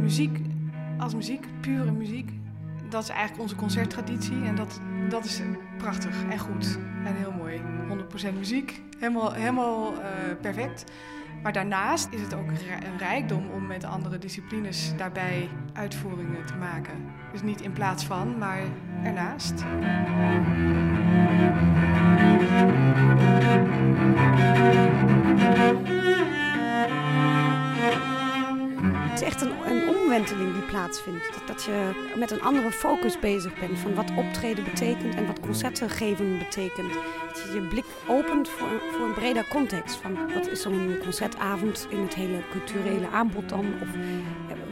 Muziek 0.00 0.49
muziek, 1.14 1.46
pure 1.60 1.90
muziek, 1.90 2.30
dat 2.90 3.02
is 3.02 3.08
eigenlijk 3.08 3.40
onze 3.40 3.54
concerttraditie. 3.54 4.44
En 4.44 4.54
dat, 4.54 4.80
dat 5.08 5.24
is 5.24 5.40
prachtig 5.78 6.24
en 6.30 6.38
goed 6.38 6.78
en 7.04 7.14
heel 7.14 7.32
mooi. 7.32 7.60
100% 8.32 8.34
muziek, 8.38 8.82
helemaal, 8.98 9.32
helemaal 9.32 9.92
uh, 9.92 10.00
perfect. 10.40 10.84
Maar 11.42 11.52
daarnaast 11.52 12.08
is 12.10 12.20
het 12.20 12.34
ook 12.34 12.48
een 12.48 12.98
rijkdom 12.98 13.50
om 13.50 13.66
met 13.66 13.84
andere 13.84 14.18
disciplines 14.18 14.92
daarbij 14.96 15.48
uitvoeringen 15.72 16.46
te 16.46 16.54
maken. 16.54 16.92
Dus 17.32 17.42
niet 17.42 17.60
in 17.60 17.72
plaats 17.72 18.04
van, 18.04 18.38
maar 18.38 18.62
ernaast. 19.02 19.64
Het 29.10 29.20
is 29.20 29.26
echt 29.26 29.40
een, 29.40 29.52
een 29.66 29.99
omwenteling 30.10 30.52
die 30.52 30.62
plaatsvindt. 30.62 31.30
Dat, 31.34 31.46
dat, 31.46 31.62
je 31.64 32.10
met 32.16 32.30
een 32.30 32.42
andere 32.42 32.70
focus 32.70 33.18
bezig 33.18 33.60
bent 33.60 33.78
van 33.78 33.94
wat 33.94 34.10
optreden 34.16 34.64
betekent 34.64 35.14
en 35.14 35.26
wat 35.26 35.40
concerten 35.40 35.90
geven 35.90 36.38
betekent. 36.38 36.92
Dat 37.28 37.42
je 37.42 37.52
je 37.54 37.68
blik 37.68 37.84
opent 38.08 38.48
voor, 38.48 38.68
voor 38.92 39.06
een 39.06 39.14
breder 39.14 39.48
context. 39.48 39.96
Van 39.96 40.32
wat 40.34 40.48
is 40.48 40.62
zo'n 40.62 40.96
concertavond 41.02 41.86
in 41.90 42.00
het 42.00 42.14
hele 42.14 42.42
culturele 42.50 43.08
aanbod 43.08 43.48
dan? 43.48 43.66
Of 43.82 43.88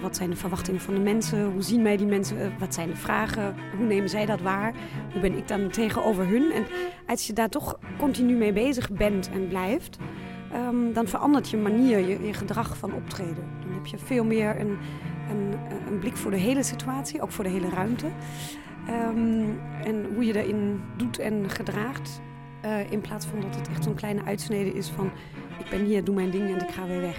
wat 0.01 0.17
zijn 0.17 0.31
de 0.31 0.37
verwachtingen 0.37 0.81
van 0.81 0.95
de 0.95 1.01
mensen? 1.01 1.45
Hoe 1.53 1.63
zien 1.63 1.83
mij 1.83 1.97
die 1.97 2.07
mensen? 2.07 2.55
Wat 2.59 2.75
zijn 2.75 2.89
de 2.89 2.97
vragen? 2.97 3.55
Hoe 3.77 3.87
nemen 3.87 4.09
zij 4.09 4.27
dat 4.27 4.41
waar? 4.41 4.75
Hoe 5.13 5.21
ben 5.21 5.37
ik 5.37 5.49
dan 5.49 5.69
tegenover 5.69 6.27
hun? 6.27 6.53
En 6.53 6.67
als 7.07 7.27
je 7.27 7.33
daar 7.33 7.49
toch 7.49 7.79
continu 7.99 8.35
mee 8.35 8.53
bezig 8.53 8.91
bent 8.91 9.31
en 9.31 9.49
blijft, 9.49 9.99
um, 10.55 10.93
dan 10.93 11.07
verandert 11.07 11.49
je 11.51 11.57
manier, 11.57 11.99
je, 11.99 12.27
je, 12.27 12.33
gedrag 12.33 12.77
van 12.77 12.95
optreden. 12.95 13.45
Dan 13.61 13.73
heb 13.73 13.87
je 13.87 13.99
veel 13.99 14.25
meer 14.25 14.61
een, 14.61 14.79
een, 15.31 15.55
een, 15.89 15.99
blik 15.99 16.17
voor 16.17 16.31
de 16.31 16.37
hele 16.37 16.63
situatie, 16.63 17.21
ook 17.23 17.33
voor 17.33 17.45
de 17.45 17.51
hele 17.51 17.69
ruimte. 17.69 18.07
Um, 18.91 19.61
en 19.85 20.07
hoe 20.15 20.25
je 20.25 20.43
erin 20.43 20.81
doet 20.97 21.19
en 21.19 21.51
gedraagt. 21.51 22.21
Uh, 22.65 22.91
in 22.91 23.01
plaats 23.01 23.27
van 23.27 23.41
dat 23.41 23.57
het 23.57 23.69
echt 23.69 23.85
zo'n 23.85 23.95
kleine 23.95 24.25
uitsnede 24.25 24.73
is 24.73 24.89
van... 24.89 25.11
ik 25.59 25.71
ben 25.71 25.85
hier, 25.85 26.05
doe 26.05 26.15
mijn 26.15 26.31
ding 26.31 26.49
en 26.49 26.69
ik 26.69 26.71
ga 26.71 26.87
weer 26.87 27.01
weg. 27.01 27.17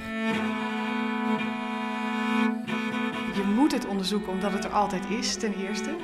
Je 3.35 3.53
moet 3.55 3.71
het 3.71 3.87
onderzoeken 3.87 4.31
omdat 4.31 4.51
het 4.51 4.65
er 4.65 4.71
altijd 4.71 5.09
is, 5.09 5.35
ten 5.35 5.53
eerste. 5.67 5.95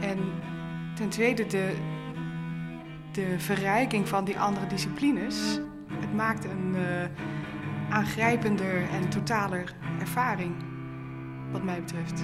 En 0.00 0.18
ten 0.94 1.08
tweede 1.08 1.46
de, 1.46 1.72
de 3.12 3.34
verrijking 3.38 4.08
van 4.08 4.24
die 4.24 4.38
andere 4.38 4.66
disciplines 4.66 5.60
het 6.00 6.14
maakt 6.14 6.44
een 6.44 6.74
uh, 6.74 7.94
aangrijpender 7.94 8.88
en 8.90 9.08
totaler 9.08 9.74
ervaring, 10.00 10.54
wat 11.52 11.62
mij 11.62 11.80
betreft. 11.80 12.22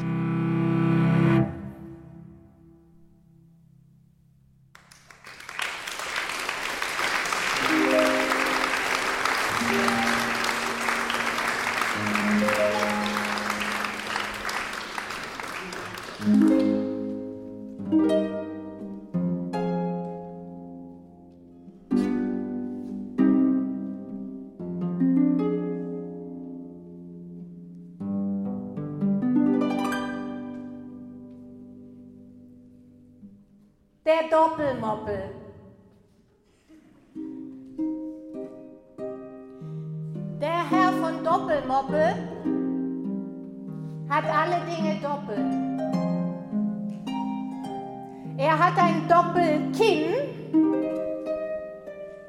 Doppelmoppel. 34.46 35.22
Der 40.40 40.70
Herr 40.70 40.92
von 40.92 41.24
Doppelmoppel 41.24 42.14
hat 44.08 44.24
alle 44.24 44.60
Dinge 44.70 45.00
doppelt. 45.02 45.52
Er 48.38 48.56
hat 48.56 48.78
ein 48.78 49.08
Doppelkinn 49.08 50.14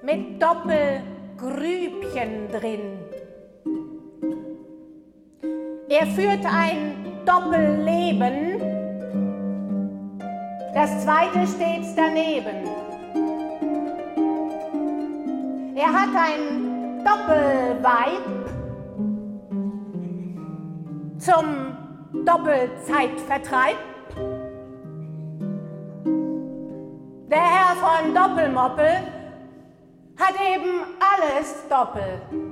mit 0.01 0.41
Doppelgrübchen 0.41 2.49
drin. 2.51 2.97
Er 5.87 6.07
führt 6.07 6.45
ein 6.45 6.95
Doppelleben. 7.25 8.46
Das 10.77 11.03
zweite 11.03 11.47
steht 11.47 11.87
daneben. 11.95 12.69
Er 15.75 15.91
hat 15.91 16.09
ein 16.15 17.03
Doppelweib 17.03 18.21
zum 21.17 22.23
Doppelzeitvertreib. 22.23 23.77
Der 27.27 27.41
Herr 27.41 27.75
von 27.77 28.13
Doppelmoppel 28.13 28.99
hat 30.19 30.35
eben 30.35 30.83
alles 30.99 31.67
doppel. 31.67 32.46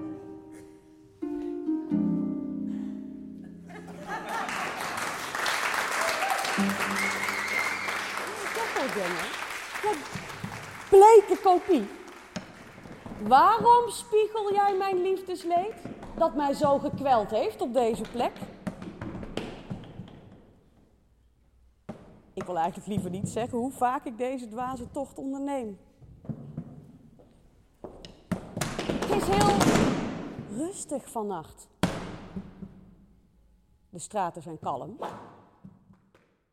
Bleke 11.15 11.41
kopie. 11.41 11.87
Waarom 13.27 13.89
spiegel 13.89 14.53
jij 14.53 14.75
mijn 14.77 15.01
liefdesleed 15.01 15.73
dat 16.17 16.35
mij 16.35 16.53
zo 16.53 16.77
gekweld 16.77 17.29
heeft 17.29 17.61
op 17.61 17.73
deze 17.73 18.03
plek? 18.11 18.31
Ik 22.33 22.43
wil 22.43 22.57
eigenlijk 22.57 22.87
liever 22.87 23.09
niet 23.09 23.29
zeggen 23.29 23.57
hoe 23.57 23.71
vaak 23.71 24.05
ik 24.05 24.17
deze 24.17 24.47
dwaze 24.47 24.91
tocht 24.91 25.17
onderneem. 25.17 25.77
Het 28.99 29.21
is 29.21 29.27
heel 29.27 29.57
rustig 30.57 31.09
vannacht. 31.09 31.67
De 33.89 33.99
straten 33.99 34.41
zijn 34.41 34.59
kalm. 34.59 34.97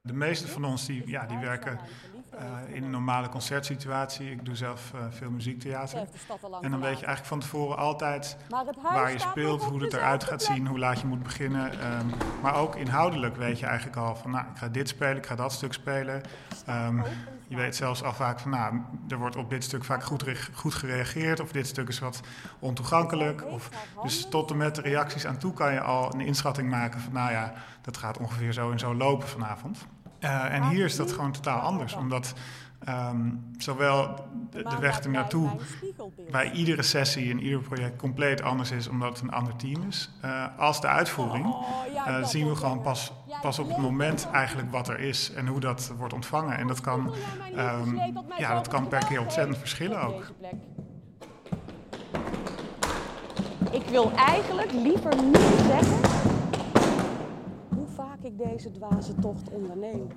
De 0.01 0.13
meeste 0.13 0.49
van 0.49 0.65
ons 0.65 0.87
die, 0.87 1.09
ja, 1.09 1.27
die 1.27 1.39
werken 1.39 1.79
uh, 2.35 2.75
in 2.75 2.85
een 2.85 2.91
normale 2.91 3.29
concertsituatie. 3.29 4.31
Ik 4.31 4.45
doe 4.45 4.57
zelf 4.57 4.93
uh, 4.95 5.01
veel 5.11 5.31
muziektheater. 5.31 5.99
En 6.61 6.71
dan 6.71 6.81
weet 6.81 6.99
je 6.99 7.07
eigenlijk 7.07 7.25
van 7.25 7.41
tevoren 7.41 7.77
altijd 7.77 8.37
waar 8.83 9.13
je 9.13 9.19
speelt, 9.19 9.63
hoe 9.63 9.83
het 9.83 9.93
eruit 9.93 10.25
gaat 10.25 10.43
zien, 10.43 10.67
hoe 10.67 10.79
laat 10.79 11.01
je 11.01 11.07
moet 11.07 11.23
beginnen. 11.23 11.95
Um, 11.99 12.11
maar 12.43 12.55
ook 12.55 12.77
inhoudelijk 12.77 13.37
weet 13.37 13.59
je 13.59 13.67
eigenlijk 13.67 13.97
al 13.97 14.17
van, 14.17 14.31
nou, 14.31 14.47
ik 14.53 14.57
ga 14.57 14.69
dit 14.69 14.89
spelen, 14.89 15.17
ik 15.17 15.27
ga 15.27 15.35
dat 15.35 15.53
stuk 15.53 15.73
spelen. 15.73 16.23
Um, 16.69 17.03
je 17.49 17.57
weet 17.57 17.77
zelfs 17.77 18.03
al 18.03 18.13
vaak 18.13 18.41
van, 18.41 18.51
nou, 18.51 18.81
er 19.09 19.19
wordt 19.19 19.37
op 19.37 19.51
dit 19.51 19.65
stuk 19.65 19.85
vaak 19.85 20.05
goed, 20.05 20.25
goed 20.53 20.75
gereageerd. 20.75 21.41
Of 21.41 21.53
dit 21.53 21.67
stuk 21.67 21.89
is 21.89 21.99
wat 21.99 22.21
ontoegankelijk. 22.59 23.45
Of, 23.47 23.69
dus 24.03 24.29
tot 24.29 24.51
en 24.51 24.57
met 24.57 24.75
de 24.75 24.83
reacties 24.83 25.27
aan 25.27 25.39
toe 25.39 25.53
kan 25.53 25.73
je 25.73 25.81
al 25.81 26.15
een 26.15 26.21
inschatting 26.21 26.71
maken 26.71 27.01
van, 27.01 27.13
nou 27.13 27.31
ja, 27.31 27.53
dat 27.81 27.97
gaat 27.97 28.19
ongeveer 28.19 28.53
zo 28.53 28.71
en 28.71 28.79
zo 28.79 28.95
lopen 28.95 29.29
vanavond. 29.29 29.87
Uh, 30.25 30.55
en 30.55 30.69
hier 30.69 30.85
is 30.85 30.97
dat 30.97 31.13
gewoon 31.13 31.33
totaal 31.33 31.61
anders, 31.61 31.95
omdat 31.95 32.35
um, 32.89 33.45
zowel 33.59 34.15
de, 34.51 34.63
de 34.63 34.79
weg 34.81 35.01
ernaartoe 35.01 35.51
bij 36.31 36.51
iedere 36.51 36.83
sessie 36.83 37.31
en 37.31 37.41
ieder 37.41 37.61
project 37.61 37.97
compleet 37.97 38.43
anders 38.43 38.71
is, 38.71 38.89
omdat 38.89 39.09
het 39.09 39.21
een 39.21 39.33
ander 39.33 39.57
team 39.57 39.83
is, 39.89 40.11
uh, 40.25 40.45
als 40.57 40.81
de 40.81 40.87
uitvoering, 40.87 41.55
uh, 41.95 42.25
zien 42.25 42.49
we 42.49 42.57
gewoon 42.57 42.83
pas, 42.83 43.13
pas 43.43 43.59
op 43.59 43.69
het 43.69 43.77
moment 43.77 44.29
eigenlijk 44.33 44.71
wat 44.71 44.89
er 44.89 45.01
is 45.01 45.33
en 45.33 45.47
hoe 45.47 45.61
dat 45.61 45.93
wordt 45.97 46.15
ontvangen. 46.15 46.59
En 46.59 46.67
dat 46.67 46.81
kan, 46.81 47.15
um, 47.57 48.01
ja, 48.39 48.55
dat 48.55 48.69
kan 48.69 48.89
per 48.89 49.05
keer 49.05 49.21
ontzettend 49.21 49.59
verschillen 49.59 50.03
ook. 50.03 50.33
Ik 53.71 53.85
wil 53.89 54.13
eigenlijk 54.17 54.73
liever 54.73 55.23
niet 55.23 55.65
zeggen 55.67 56.32
ik 58.25 58.39
deze 58.39 58.71
dwaze 58.71 59.15
tocht 59.15 59.51
onderneem. 59.51 60.09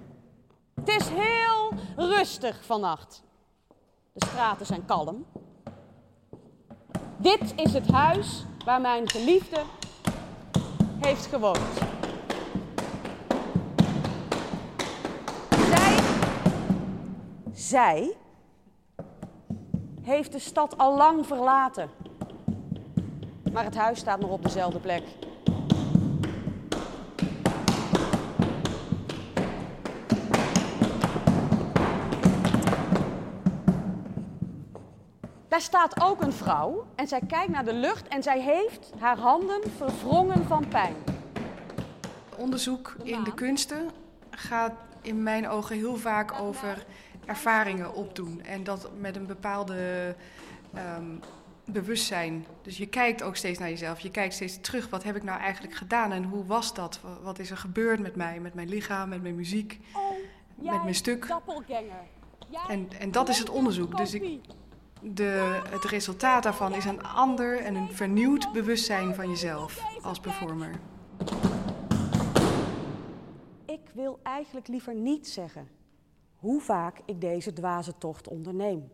Het 0.73 0.87
is 0.87 1.07
heel 1.09 1.71
rustig 1.95 2.65
vannacht. 2.65 3.23
De 4.13 4.25
straten 4.25 4.65
zijn 4.65 4.85
kalm. 4.85 5.25
Dit 7.17 7.53
is 7.55 7.73
het 7.73 7.91
huis 7.91 8.45
waar 8.65 8.81
mijn 8.81 9.09
geliefde 9.09 9.61
heeft 10.99 11.25
gewoond. 11.25 11.79
Zij, 15.49 15.97
zij 17.51 18.15
heeft 20.01 20.31
de 20.31 20.39
stad 20.39 20.77
al 20.77 20.97
lang 20.97 21.25
verlaten. 21.25 21.89
Maar 23.51 23.63
het 23.63 23.75
huis 23.75 23.99
staat 23.99 24.19
nog 24.19 24.29
op 24.29 24.43
dezelfde 24.43 24.79
plek. 24.79 25.03
Daar 35.55 35.63
staat 35.63 36.01
ook 36.01 36.21
een 36.21 36.33
vrouw 36.33 36.85
en 36.95 37.07
zij 37.07 37.21
kijkt 37.27 37.51
naar 37.51 37.65
de 37.65 37.73
lucht 37.73 38.07
en 38.07 38.23
zij 38.23 38.41
heeft 38.41 38.91
haar 38.99 39.17
handen 39.17 39.61
verwrongen 39.77 40.45
van 40.45 40.67
pijn. 40.67 40.95
Onderzoek 42.37 42.95
in 43.03 43.23
de 43.23 43.33
kunsten 43.33 43.89
gaat 44.29 44.73
in 45.01 45.23
mijn 45.23 45.47
ogen 45.47 45.75
heel 45.75 45.95
vaak 45.95 46.39
over 46.39 46.85
ervaringen 47.25 47.93
opdoen. 47.93 48.41
En 48.41 48.63
dat 48.63 48.89
met 48.99 49.15
een 49.15 49.25
bepaalde 49.25 50.15
um, 50.97 51.19
bewustzijn. 51.65 52.45
Dus 52.61 52.77
je 52.77 52.87
kijkt 52.87 53.23
ook 53.23 53.35
steeds 53.35 53.59
naar 53.59 53.69
jezelf. 53.69 53.99
Je 53.99 54.11
kijkt 54.11 54.33
steeds 54.33 54.61
terug. 54.61 54.89
Wat 54.89 55.03
heb 55.03 55.15
ik 55.15 55.23
nou 55.23 55.39
eigenlijk 55.39 55.75
gedaan 55.75 56.11
en 56.11 56.23
hoe 56.23 56.45
was 56.45 56.73
dat? 56.73 56.99
Wat 57.23 57.39
is 57.39 57.51
er 57.51 57.57
gebeurd 57.57 57.99
met 57.99 58.15
mij, 58.15 58.39
met 58.39 58.53
mijn 58.53 58.69
lichaam, 58.69 59.09
met 59.09 59.21
mijn 59.21 59.35
muziek, 59.35 59.79
oh, 59.93 60.71
met 60.73 60.83
mijn 60.83 60.95
stuk? 60.95 61.27
En, 62.67 62.89
en 62.99 63.11
dat 63.11 63.29
is 63.29 63.39
het 63.39 63.49
onderzoek. 63.49 63.97
Dus 63.97 64.13
ik, 64.13 64.39
de, 65.13 65.61
het 65.69 65.83
resultaat 65.83 66.43
daarvan 66.43 66.73
is 66.73 66.85
een 66.85 67.03
ander 67.03 67.59
en 67.59 67.75
een 67.75 67.91
vernieuwd 67.91 68.51
bewustzijn 68.53 69.15
van 69.15 69.29
jezelf 69.29 69.81
als 70.01 70.19
performer. 70.19 70.71
Ik 73.65 73.89
wil 73.93 74.19
eigenlijk 74.23 74.67
liever 74.67 74.95
niet 74.95 75.27
zeggen 75.27 75.67
hoe 76.35 76.61
vaak 76.61 76.97
ik 77.05 77.21
deze 77.21 77.53
dwaze 77.53 77.97
tocht 77.97 78.27
onderneem. 78.27 78.91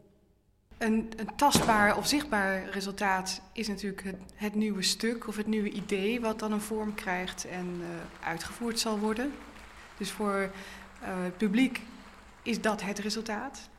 Een, 0.78 1.12
een 1.16 1.36
tastbaar 1.36 1.98
of 1.98 2.08
zichtbaar 2.08 2.70
resultaat 2.70 3.42
is 3.54 3.68
natuurlijk 3.68 4.04
het, 4.04 4.16
het, 4.36 4.56
nieuwe 4.56 4.82
stuk 4.82 5.28
of 5.28 5.36
het 5.36 5.48
nieuwe 5.48 5.70
idee 5.70 6.22
wat 6.22 6.40
dan 6.40 6.52
een 6.52 6.62
vorm 6.62 6.94
krijgt 6.94 7.46
en 7.46 7.66
uh, 7.80 7.88
uitgevoerd 8.28 8.80
zal 8.80 9.00
worden. 9.00 9.32
Dus 9.98 10.12
voor 10.12 10.52
uh, 11.02 11.24
het 11.24 11.38
publiek 11.38 11.82
is 12.42 12.62
dat 12.62 12.82
het 12.82 13.00
resultaat. 13.00 13.70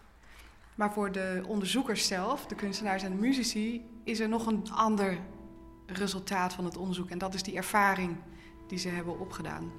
Maar 0.75 0.93
voor 0.93 1.13
de 1.13 1.43
onderzoekers 1.47 2.07
zelf, 2.07 2.47
de 2.47 2.55
kunstenaars 2.55 3.03
en 3.03 3.11
de 3.11 3.21
muzici, 3.21 3.85
is 4.05 4.21
er 4.21 4.29
nog 4.29 4.47
een 4.47 4.71
ander 4.71 5.19
resultaat 5.87 6.53
van 6.53 6.65
het 6.65 6.77
onderzoek. 6.77 7.11
En 7.11 7.19
dat 7.19 7.35
is 7.35 7.43
die 7.43 7.57
ervaring 7.57 8.17
die 8.67 8.79
ze 8.79 8.89
hebben 8.89 9.21
opgedaan. 9.21 9.73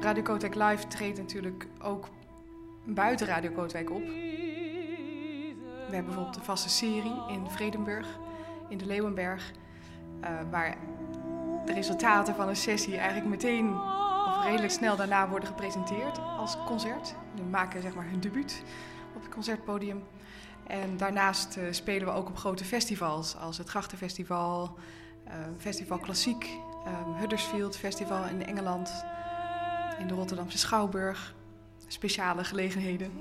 Radio 0.00 0.22
Kootwijk 0.22 0.54
Live 0.54 0.86
treedt 0.86 1.18
natuurlijk 1.18 1.66
ook 1.82 2.08
buiten 2.84 3.26
Radio 3.26 3.50
Kootwijk 3.50 3.90
op. 3.90 4.02
We 4.02 5.94
hebben 5.94 6.04
bijvoorbeeld 6.04 6.36
een 6.36 6.42
vaste 6.42 6.68
serie 6.68 7.22
in 7.28 7.50
Vredenburg 7.50 8.18
in 8.68 8.78
de 8.78 8.86
Leeuwenberg. 8.86 9.52
Uh, 10.20 10.28
waar 10.50 10.76
de 11.64 11.72
resultaten 11.72 12.34
van 12.34 12.48
een 12.48 12.56
sessie 12.56 12.96
eigenlijk 12.96 13.28
meteen 13.28 13.74
of 14.26 14.44
redelijk 14.44 14.72
snel 14.72 14.96
daarna 14.96 15.28
worden 15.28 15.48
gepresenteerd 15.48 16.18
als 16.38 16.56
concert. 16.66 17.14
Die 17.34 17.44
maken 17.44 17.82
zeg 17.82 17.94
maar 17.94 18.08
hun 18.10 18.20
debuut 18.20 18.62
op 19.14 19.22
het 19.22 19.32
concertpodium. 19.32 20.02
En 20.66 20.96
daarnaast 20.96 21.56
uh, 21.56 21.64
spelen 21.70 22.06
we 22.06 22.12
ook 22.12 22.28
op 22.28 22.36
grote 22.36 22.64
festivals 22.64 23.36
als 23.36 23.58
het 23.58 23.68
Grachtenfestival, 23.68 24.78
uh, 25.26 25.32
Festival 25.58 25.98
Klassiek, 25.98 26.48
Huddersfield 27.18 27.76
Festival 27.76 28.24
in 28.24 28.46
Engeland, 28.46 29.04
in 29.98 30.06
de 30.06 30.14
Rotterdamse 30.14 30.58
Schouwburg. 30.58 31.34
Speciale 31.86 32.44
gelegenheden. 32.44 33.12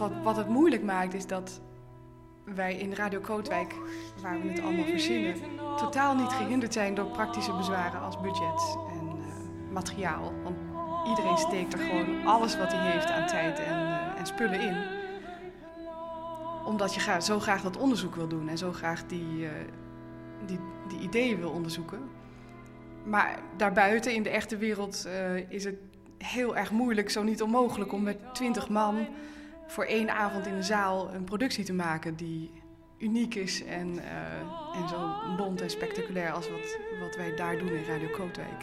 Wat, 0.00 0.12
wat 0.22 0.36
het 0.36 0.48
moeilijk 0.48 0.82
maakt 0.82 1.14
is 1.14 1.26
dat 1.26 1.60
wij 2.44 2.76
in 2.76 2.92
Radio 2.92 3.20
Kootwijk, 3.20 3.74
waar 4.22 4.40
we 4.40 4.48
het 4.48 4.60
allemaal 4.60 4.84
verzinnen, 4.84 5.34
totaal 5.76 6.14
niet 6.14 6.32
gehinderd 6.32 6.72
zijn 6.72 6.94
door 6.94 7.06
praktische 7.06 7.56
bezwaren 7.56 8.00
als 8.00 8.20
budget 8.20 8.76
en 8.90 9.16
uh, 9.16 9.72
materiaal. 9.72 10.32
Want 10.42 10.56
iedereen 11.08 11.38
steekt 11.38 11.72
er 11.72 11.78
gewoon 11.78 12.26
alles 12.26 12.58
wat 12.58 12.72
hij 12.72 12.90
heeft 12.90 13.10
aan 13.10 13.26
tijd 13.26 13.58
en, 13.58 13.80
uh, 13.80 14.18
en 14.18 14.26
spullen 14.26 14.60
in. 14.60 14.76
Omdat 16.64 16.94
je 16.94 17.16
zo 17.20 17.40
graag 17.40 17.62
dat 17.62 17.76
onderzoek 17.76 18.14
wil 18.14 18.28
doen 18.28 18.48
en 18.48 18.58
zo 18.58 18.72
graag 18.72 19.06
die, 19.06 19.38
uh, 19.38 19.48
die, 20.46 20.58
die 20.88 21.00
ideeën 21.00 21.38
wil 21.38 21.50
onderzoeken. 21.50 22.00
Maar 23.04 23.38
daarbuiten 23.56 24.14
in 24.14 24.22
de 24.22 24.30
echte 24.30 24.56
wereld 24.56 25.08
is 25.48 25.64
het 25.64 25.76
heel 26.18 26.56
erg 26.56 26.70
moeilijk, 26.70 27.10
zo 27.10 27.22
niet 27.22 27.42
onmogelijk, 27.42 27.92
om 27.92 28.02
met 28.02 28.34
twintig 28.34 28.68
man 28.68 29.06
voor 29.70 29.84
één 29.84 30.10
avond 30.10 30.46
in 30.46 30.56
de 30.56 30.62
zaal 30.62 31.14
een 31.14 31.24
productie 31.24 31.64
te 31.64 31.72
maken 31.72 32.16
die 32.16 32.50
uniek 32.98 33.34
is 33.34 33.64
en, 33.64 33.94
uh, 33.94 34.80
en 34.82 34.88
zo 34.88 35.20
bont 35.36 35.60
en 35.60 35.70
spectaculair 35.70 36.32
als 36.32 36.50
wat, 36.50 36.78
wat 37.00 37.16
wij 37.16 37.36
daar 37.36 37.58
doen 37.58 37.68
in 37.68 37.84
Radio 37.84 38.08
Kootwijk. 38.08 38.62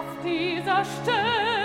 auf 0.00 0.06
dieser 0.24 0.82
Stelle. 0.84 1.59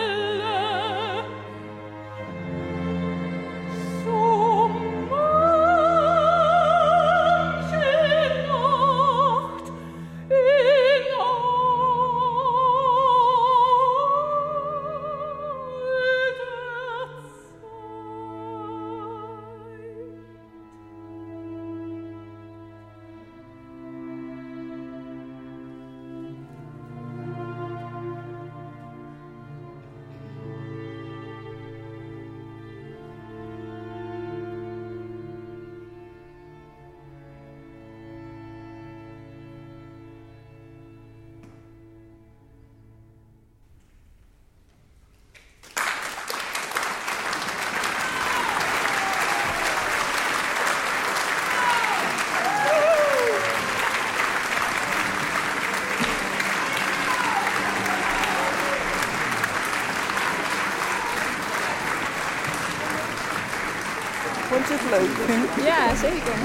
Ja, 65.72 65.96
zeker. 65.96 66.36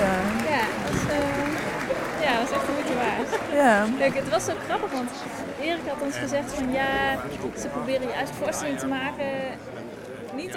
Ja. 0.00 0.14
Ja, 0.54 0.62
het 0.68 0.90
was, 0.90 1.02
uh, 1.16 2.22
ja, 2.24 2.40
was 2.40 2.50
echt 2.50 2.68
een 2.68 2.74
moeite 2.74 2.94
waard. 2.94 3.30
Ja. 3.52 3.86
Kijk, 3.98 4.14
het 4.14 4.28
was 4.28 4.44
zo 4.44 4.52
grappig, 4.66 4.90
want 4.90 5.10
Erik 5.60 5.86
had 5.88 6.02
ons 6.02 6.16
gezegd 6.16 6.52
van 6.52 6.72
ja, 6.72 6.88
ze 7.58 7.68
proberen 7.68 8.08
juist 8.08 8.32
voorstelling 8.40 8.78
te 8.78 8.86
maken 8.86 9.26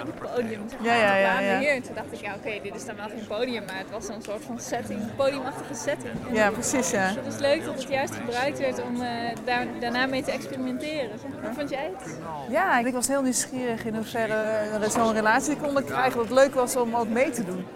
op 0.00 0.06
het 0.06 0.32
podium. 0.32 0.68
Zeg 0.68 0.78
maar. 0.78 0.88
Ja, 0.88 0.94
ja, 0.94 1.16
ja. 1.16 1.40
ja. 1.40 1.58
hier 1.58 1.70
en 1.70 1.82
toen 1.82 1.94
dacht 1.94 2.12
ik, 2.12 2.20
ja 2.20 2.34
oké, 2.34 2.60
dit 2.62 2.74
is 2.74 2.84
dan 2.84 2.96
wel 2.96 3.08
geen 3.08 3.26
podium, 3.26 3.64
maar 3.64 3.78
het 3.78 3.90
was 3.90 4.08
een 4.08 4.22
soort 4.22 4.44
van 4.44 4.60
setting, 4.60 5.00
podiumachtige 5.16 5.74
setting. 5.74 6.12
ja, 6.32 6.50
precies 6.50 6.90
ja. 6.90 7.12
Het 7.14 7.34
is 7.34 7.38
leuk 7.38 7.64
dat 7.64 7.74
het 7.74 7.88
juist 7.88 8.14
gebruikt 8.14 8.58
werd 8.58 8.82
om 8.82 8.94
uh, 9.02 9.08
daar, 9.44 9.66
daarna 9.80 10.06
mee 10.06 10.22
te 10.22 10.30
experimenteren. 10.30 11.10
Hoe 11.42 11.52
vond 11.52 11.70
jij 11.70 11.90
het? 11.96 12.18
Ja, 12.50 12.78
ik 12.78 12.92
was 12.92 13.08
heel 13.08 13.22
nieuwsgierig 13.22 13.84
in 13.84 13.94
hoeverre 13.94 14.68
uh, 14.80 14.88
zo'n 14.88 15.12
relatie 15.12 15.56
konden 15.56 15.84
krijgen. 15.84 16.18
Wat 16.18 16.30
leuk 16.30 16.54
was 16.54 16.76
om 16.76 16.94
ook 16.96 17.08
mee 17.08 17.30
te 17.30 17.44
doen. 17.44 17.66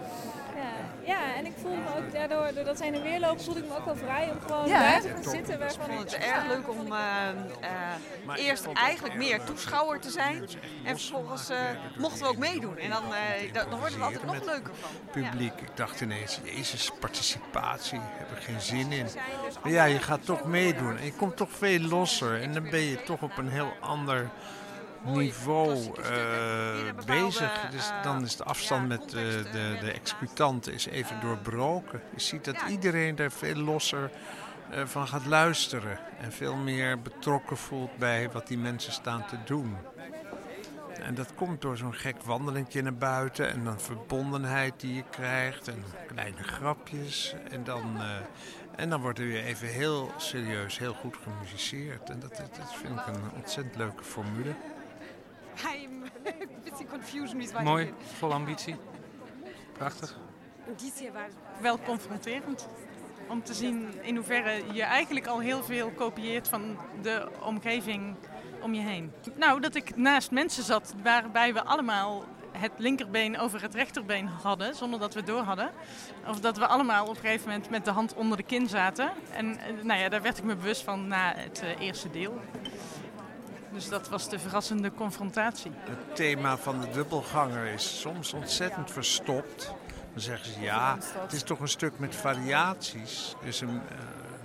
Ik 1.62 1.68
voelde 1.68 1.82
me 1.82 1.96
ook 1.96 2.12
daardoor, 2.12 2.54
doordat 2.54 2.78
zij 2.78 2.92
er 2.94 3.02
weer 3.02 3.20
lopen, 3.20 3.44
voelde 3.44 3.60
ik 3.60 3.68
me 3.68 3.76
ook 3.76 3.84
wel 3.84 3.96
vrij 3.96 4.30
om 4.30 4.40
gewoon 4.46 4.68
ja, 4.68 4.80
daar 4.80 5.00
te 5.00 5.08
gaan 5.08 5.22
zitten. 5.22 5.58
Waarvan 5.58 5.90
ik 5.90 5.96
vond 5.96 6.12
het 6.12 6.24
erg 6.24 6.46
leuk 6.46 6.70
om 6.70 6.92
uh, 6.92 6.96
uh, 8.26 8.46
eerst 8.46 8.66
eigenlijk 8.74 9.14
meer 9.14 9.44
toeschouwer 9.44 10.00
te 10.00 10.10
zijn. 10.10 10.48
En 10.84 10.98
vervolgens 10.98 11.50
uh, 11.50 11.56
mochten 11.98 12.22
we 12.22 12.28
ook 12.28 12.36
meedoen. 12.36 12.76
En 12.76 12.90
dan, 12.90 13.02
dan 13.52 13.78
wordt 13.78 13.94
het 13.94 14.02
altijd 14.02 14.24
nog 14.24 14.44
leuker 14.44 14.74
van. 14.80 14.90
Publiek, 15.22 15.60
ik 15.60 15.76
dacht 15.76 16.00
ineens, 16.00 16.40
jezus, 16.44 16.90
participatie, 17.00 18.00
heb 18.02 18.30
er 18.30 18.42
geen 18.42 18.60
zin 18.60 18.92
in. 18.92 19.06
Maar 19.62 19.72
ja, 19.72 19.84
je 19.84 19.98
gaat 19.98 20.24
toch 20.24 20.44
meedoen 20.44 20.96
en 20.96 21.04
je 21.04 21.12
komt 21.12 21.36
toch 21.36 21.50
veel 21.50 21.80
losser. 21.80 22.40
En 22.40 22.52
dan 22.52 22.70
ben 22.70 22.80
je 22.80 23.02
toch 23.02 23.22
op 23.22 23.36
een 23.38 23.48
heel 23.48 23.72
ander 23.80 24.30
niveau 25.04 25.76
uh, 25.76 27.04
bezig. 27.06 27.68
Dus 27.70 27.90
dan 28.02 28.24
is 28.24 28.36
de 28.36 28.44
afstand 28.44 28.88
met 28.88 29.10
de, 29.10 29.42
de, 29.52 29.76
de 29.80 29.92
executant 29.92 30.68
is 30.68 30.86
even 30.86 31.20
doorbroken. 31.20 32.00
Je 32.14 32.20
ziet 32.20 32.44
dat 32.44 32.56
iedereen 32.68 33.18
er 33.18 33.30
veel 33.32 33.56
losser 33.56 34.10
van 34.84 35.08
gaat 35.08 35.26
luisteren. 35.26 35.98
En 36.20 36.32
veel 36.32 36.56
meer 36.56 37.02
betrokken 37.02 37.56
voelt 37.56 37.96
bij 37.96 38.30
wat 38.30 38.46
die 38.46 38.58
mensen 38.58 38.92
staan 38.92 39.26
te 39.26 39.36
doen. 39.44 39.76
En 41.02 41.14
dat 41.14 41.34
komt 41.34 41.60
door 41.60 41.76
zo'n 41.76 41.94
gek 41.94 42.22
wandelingje 42.22 42.82
naar 42.82 42.94
buiten 42.94 43.50
en 43.50 43.64
dan 43.64 43.80
verbondenheid 43.80 44.80
die 44.80 44.94
je 44.94 45.04
krijgt 45.10 45.68
en 45.68 45.84
kleine 46.06 46.42
grapjes. 46.42 47.34
En 47.50 47.64
dan, 47.64 47.96
uh, 47.96 48.16
en 48.76 48.90
dan 48.90 49.00
wordt 49.00 49.18
er 49.18 49.26
weer 49.26 49.44
even 49.44 49.68
heel 49.68 50.12
serieus, 50.16 50.78
heel 50.78 50.94
goed 50.94 51.16
gemusiceerd. 51.22 52.10
En 52.10 52.20
dat, 52.20 52.36
dat 52.36 52.74
vind 52.74 52.98
ik 52.98 53.06
een 53.06 53.30
ontzettend 53.34 53.76
leuke 53.76 54.04
formule. 54.04 54.54
I'm 55.56 56.02
een 56.24 56.48
beetje 56.64 56.86
confusion 56.86 57.38
wie 57.38 57.48
het 57.48 57.62
Mooi, 57.62 57.92
vol 58.16 58.32
ambitie. 58.32 58.76
Prachtig. 59.72 60.18
Wel 61.60 61.78
confronterend. 61.78 62.68
Om 63.28 63.42
te 63.42 63.54
zien 63.54 64.02
in 64.02 64.16
hoeverre 64.16 64.62
je 64.72 64.82
eigenlijk 64.82 65.26
al 65.26 65.38
heel 65.38 65.62
veel 65.62 65.90
kopieert 65.90 66.48
van 66.48 66.78
de 67.02 67.28
omgeving 67.42 68.16
om 68.60 68.74
je 68.74 68.80
heen. 68.80 69.12
Nou, 69.36 69.60
dat 69.60 69.74
ik 69.74 69.96
naast 69.96 70.30
mensen 70.30 70.62
zat 70.62 70.94
waarbij 71.02 71.54
we 71.54 71.64
allemaal 71.64 72.24
het 72.52 72.72
linkerbeen 72.76 73.38
over 73.38 73.62
het 73.62 73.74
rechterbeen 73.74 74.26
hadden, 74.26 74.74
zonder 74.74 75.00
dat 75.00 75.12
we 75.14 75.18
het 75.20 75.28
door 75.28 75.42
hadden. 75.42 75.70
Of 76.28 76.40
dat 76.40 76.58
we 76.58 76.66
allemaal 76.66 77.02
op 77.02 77.08
een 77.08 77.16
gegeven 77.16 77.48
moment 77.48 77.70
met 77.70 77.84
de 77.84 77.90
hand 77.90 78.14
onder 78.14 78.36
de 78.36 78.42
kin 78.42 78.68
zaten. 78.68 79.10
En 79.32 79.58
nou 79.82 80.00
ja, 80.00 80.08
daar 80.08 80.22
werd 80.22 80.38
ik 80.38 80.44
me 80.44 80.56
bewust 80.56 80.82
van 80.82 81.06
na 81.06 81.32
het 81.36 81.62
uh, 81.64 81.80
eerste 81.80 82.10
deel. 82.10 82.40
Dus 83.72 83.88
dat 83.88 84.08
was 84.08 84.28
de 84.28 84.38
verrassende 84.38 84.92
confrontatie. 84.92 85.70
Het 85.74 86.16
thema 86.16 86.56
van 86.56 86.80
de 86.80 86.90
dubbelganger 86.90 87.66
is 87.66 88.00
soms 88.00 88.32
ontzettend 88.32 88.90
verstopt. 88.90 89.72
Dan 90.12 90.22
zeggen 90.22 90.52
ze 90.52 90.60
ja, 90.60 90.98
het 91.22 91.32
is 91.32 91.42
toch 91.42 91.60
een 91.60 91.68
stuk 91.68 91.98
met 91.98 92.14
variaties. 92.14 93.34
Dus 93.44 93.60
een, 93.60 93.74
uh, 93.74 93.80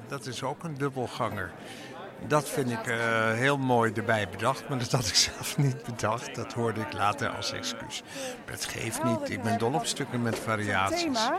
dat 0.08 0.26
is 0.26 0.44
ook 0.44 0.64
een 0.64 0.78
dubbelganger. 0.78 1.52
Dat 2.28 2.50
vind 2.50 2.72
ik 2.72 2.88
uh, 2.88 2.96
heel 3.32 3.58
mooi 3.58 3.92
erbij 3.94 4.28
bedacht, 4.30 4.70
maar 4.70 4.78
dat 4.78 4.92
had 4.92 5.08
ik 5.08 5.16
zelf 5.32 5.58
niet 5.58 5.84
bedacht. 5.84 6.36
Dat 6.36 6.54
hoorde 6.54 6.82
ik 6.82 6.94
later 6.94 7.30
als 7.30 7.54
excuus. 7.54 8.04
Maar 8.46 8.54
het 8.54 8.66
geeft 8.66 9.04
niet, 9.04 9.30
ik 9.30 9.42
ben 9.42 9.58
dol 9.58 9.74
op 9.74 9.86
stukken 9.86 10.22
met 10.22 10.40
variaties. 10.40 11.02
Thema. 11.02 11.38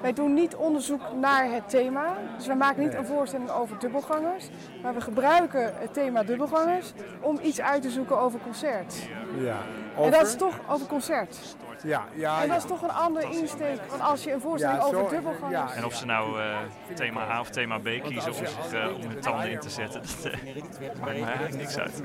Wij 0.00 0.12
doen 0.12 0.34
niet 0.34 0.54
onderzoek 0.54 1.00
naar 1.20 1.52
het 1.52 1.68
thema. 1.68 2.18
Dus 2.36 2.46
we 2.46 2.54
maken 2.54 2.82
niet 2.82 2.94
een 2.94 3.06
voorstelling 3.06 3.50
over 3.50 3.78
dubbelgangers. 3.78 4.48
Maar 4.82 4.94
we 4.94 5.00
gebruiken 5.00 5.74
het 5.78 5.94
thema 5.94 6.22
dubbelgangers 6.22 6.92
om 7.20 7.38
iets 7.42 7.60
uit 7.60 7.82
te 7.82 7.90
zoeken 7.90 8.18
over 8.18 8.40
concert. 8.40 8.94
Ja, 9.38 9.62
En 9.96 10.10
dat 10.10 10.26
is 10.26 10.36
toch 10.36 10.54
over 10.68 10.86
concert. 10.86 11.38
Ja, 11.84 12.04
ja. 12.14 12.42
En 12.42 12.48
dat 12.48 12.56
is 12.56 12.64
toch 12.64 12.82
een 12.82 12.90
andere 12.90 13.30
insteek. 13.30 13.80
Want 13.88 14.02
als 14.02 14.24
je 14.24 14.32
een 14.32 14.40
voorstelling 14.40 14.78
Ja, 14.78 14.86
over 14.86 15.10
dubbelgangers... 15.10 15.72
ja. 15.72 15.76
En 15.76 15.84
of 15.84 15.94
ze 15.94 16.06
nou 16.06 16.40
eh, 16.40 16.58
thema 16.94 17.30
A 17.30 17.40
of 17.40 17.50
thema 17.50 17.78
B 17.78 17.84
kiezen 17.84 18.32
om 18.32 18.38
zich 18.38 18.72
eh, 18.72 18.94
om 18.94 19.00
hun 19.00 19.20
tanden 19.20 19.50
in 19.50 19.60
te 19.60 19.70
zetten, 19.70 20.00
dat 20.00 20.32
eh, 20.32 20.40
maakt 21.00 21.00
mij 21.00 21.22
eigenlijk 21.22 21.56
niks 21.56 21.78
uit. 21.78 22.02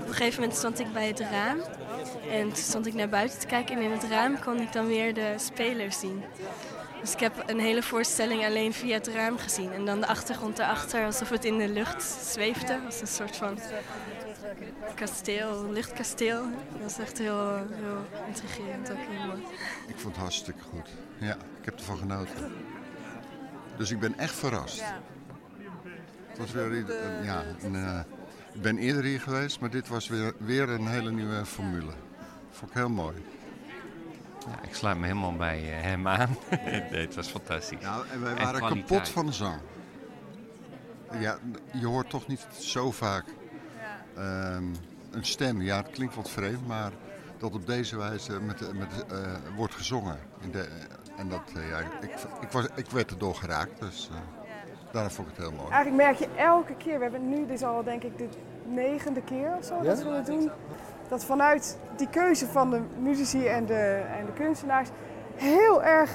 Op 0.00 0.06
een 0.06 0.14
gegeven 0.14 0.40
moment 0.40 0.58
stond 0.58 0.80
ik 0.80 0.92
bij 0.92 1.06
het 1.06 1.20
raam 1.20 1.58
en 2.30 2.42
toen 2.42 2.56
stond 2.56 2.86
ik 2.86 2.94
naar 2.94 3.08
buiten 3.08 3.38
te 3.38 3.46
kijken 3.46 3.76
en 3.76 3.82
in 3.82 3.90
het 3.90 4.04
raam 4.10 4.38
kon 4.40 4.60
ik 4.60 4.72
dan 4.72 4.86
weer 4.86 5.14
de 5.14 5.34
spelers 5.36 5.98
zien. 5.98 6.24
Dus 7.00 7.12
ik 7.12 7.20
heb 7.20 7.32
een 7.46 7.60
hele 7.60 7.82
voorstelling 7.82 8.44
alleen 8.44 8.72
via 8.72 8.94
het 8.94 9.06
raam 9.06 9.38
gezien 9.38 9.72
en 9.72 9.84
dan 9.84 10.00
de 10.00 10.06
achtergrond 10.06 10.56
daarachter 10.56 11.04
alsof 11.04 11.28
het 11.28 11.44
in 11.44 11.58
de 11.58 11.68
lucht 11.68 12.02
zweefde. 12.02 12.78
als 12.86 13.00
een 13.00 13.06
soort 13.06 13.36
van 13.36 13.58
kasteel, 14.94 15.70
luchtkasteel. 15.72 16.42
Dat 16.72 16.82
was 16.82 16.98
echt 16.98 17.18
heel, 17.18 17.56
heel 17.56 18.04
intrigerend, 18.26 18.90
ook 18.90 18.96
heel 18.98 19.26
mooi. 19.26 19.42
Ik 19.86 19.94
vond 19.96 20.14
het 20.14 20.22
hartstikke 20.22 20.60
goed. 20.70 20.88
Ja, 21.18 21.34
ik 21.34 21.64
heb 21.64 21.78
ervan 21.78 21.96
genoten. 21.98 22.52
Dus 23.76 23.90
ik 23.90 24.00
ben 24.00 24.18
echt 24.18 24.34
verrast. 24.34 24.82
Het 26.26 26.38
was 26.38 26.50
weer, 26.52 26.64
een- 26.72 27.24
ja, 27.24 27.42
een, 27.62 27.74
eh, 27.74 28.00
ik 28.52 28.62
ben 28.62 28.78
eerder 28.78 29.04
hier 29.04 29.20
geweest, 29.20 29.60
maar 29.60 29.70
dit 29.70 29.88
was 29.88 30.08
weer, 30.08 30.34
weer 30.38 30.68
een 30.68 30.86
hele 30.86 31.10
nieuwe 31.10 31.44
formule. 31.46 31.92
Vond 32.50 32.70
ik 32.70 32.76
heel 32.76 32.88
mooi. 32.90 33.16
Ja, 34.46 34.62
ik 34.68 34.74
sluit 34.74 34.98
me 34.98 35.06
helemaal 35.06 35.36
bij 35.36 35.58
eh, 35.76 35.82
hem 35.82 36.08
aan. 36.08 36.36
nee, 36.64 37.00
het 37.06 37.14
was 37.14 37.28
fantastisch. 37.28 37.80
Nou, 37.80 38.04
en 38.12 38.22
wij 38.22 38.34
En 38.34 38.44
waren 38.44 38.60
kapot 38.60 39.08
van 39.08 39.26
de 39.26 39.32
zang. 39.32 39.60
Ja, 41.20 41.38
je 41.72 41.86
hoort 41.86 42.10
toch 42.10 42.26
niet 42.26 42.46
zo 42.58 42.90
vaak 42.90 43.24
ehm, 44.18 44.64
een 45.10 45.24
stem. 45.24 45.62
Ja, 45.62 45.76
het 45.76 45.90
klinkt 45.90 46.14
wat 46.14 46.30
vreemd, 46.30 46.66
maar 46.66 46.92
dat 47.38 47.54
op 47.54 47.66
deze 47.66 47.96
wijze 47.96 48.40
met, 48.40 48.72
met, 48.78 49.04
eh, 49.10 49.18
wordt 49.56 49.74
gezongen. 49.74 50.18
In 50.40 50.50
de, 50.50 50.68
en 51.16 51.28
dat, 51.28 51.40
eh, 51.54 51.68
ja, 51.68 51.78
ik, 51.78 52.10
ik, 52.40 52.50
was, 52.50 52.66
ik 52.74 52.90
werd 52.90 53.10
erdoor 53.10 53.34
geraakt, 53.34 53.80
dus 53.80 54.10
uh, 54.12 54.18
daarom 54.92 55.10
vond 55.10 55.28
ik 55.28 55.36
het 55.36 55.44
heel 55.44 55.54
mooi. 55.56 55.70
Eigenlijk 55.72 56.02
merk 56.02 56.16
je 56.16 56.28
elke 56.36 56.74
keer, 56.76 56.96
we 56.96 57.02
hebben 57.02 57.28
nu, 57.28 57.36
dit 57.46 57.50
is 57.50 57.62
al 57.62 57.82
denk 57.84 58.02
ik 58.02 58.18
de 58.18 58.28
negende 58.64 59.22
keer 59.22 59.56
of 59.58 59.64
zo 59.64 59.74
Ja? 59.74 59.82
dat 59.82 60.02
we 60.02 60.10
het 60.10 60.26
doen, 60.26 60.50
dat 61.08 61.24
vanuit 61.24 61.78
die 61.96 62.08
keuze 62.08 62.46
van 62.46 62.70
de 62.70 62.80
muzici 62.98 63.46
en 63.46 63.66
de, 63.66 64.02
en 64.18 64.26
de 64.26 64.32
kunstenaars 64.32 64.88
heel 65.34 65.82
erg 65.82 66.10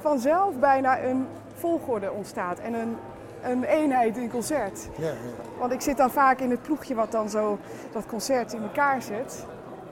vanzelf 0.00 0.58
bijna 0.58 1.02
een 1.02 1.26
volgorde 1.54 2.12
ontstaat 2.12 2.58
en 2.58 2.74
een, 2.74 2.96
een 3.42 3.64
eenheid 3.64 4.16
in 4.16 4.30
concert. 4.30 4.88
Ja, 4.98 5.06
ja. 5.06 5.14
Want 5.58 5.72
ik 5.72 5.80
zit 5.80 5.96
dan 5.96 6.10
vaak 6.10 6.40
in 6.40 6.50
het 6.50 6.62
ploegje 6.62 6.94
wat 6.94 7.12
dan 7.12 7.28
zo 7.28 7.58
dat 7.92 8.06
concert 8.06 8.52
in 8.52 8.62
elkaar 8.62 9.02
zet, 9.02 9.46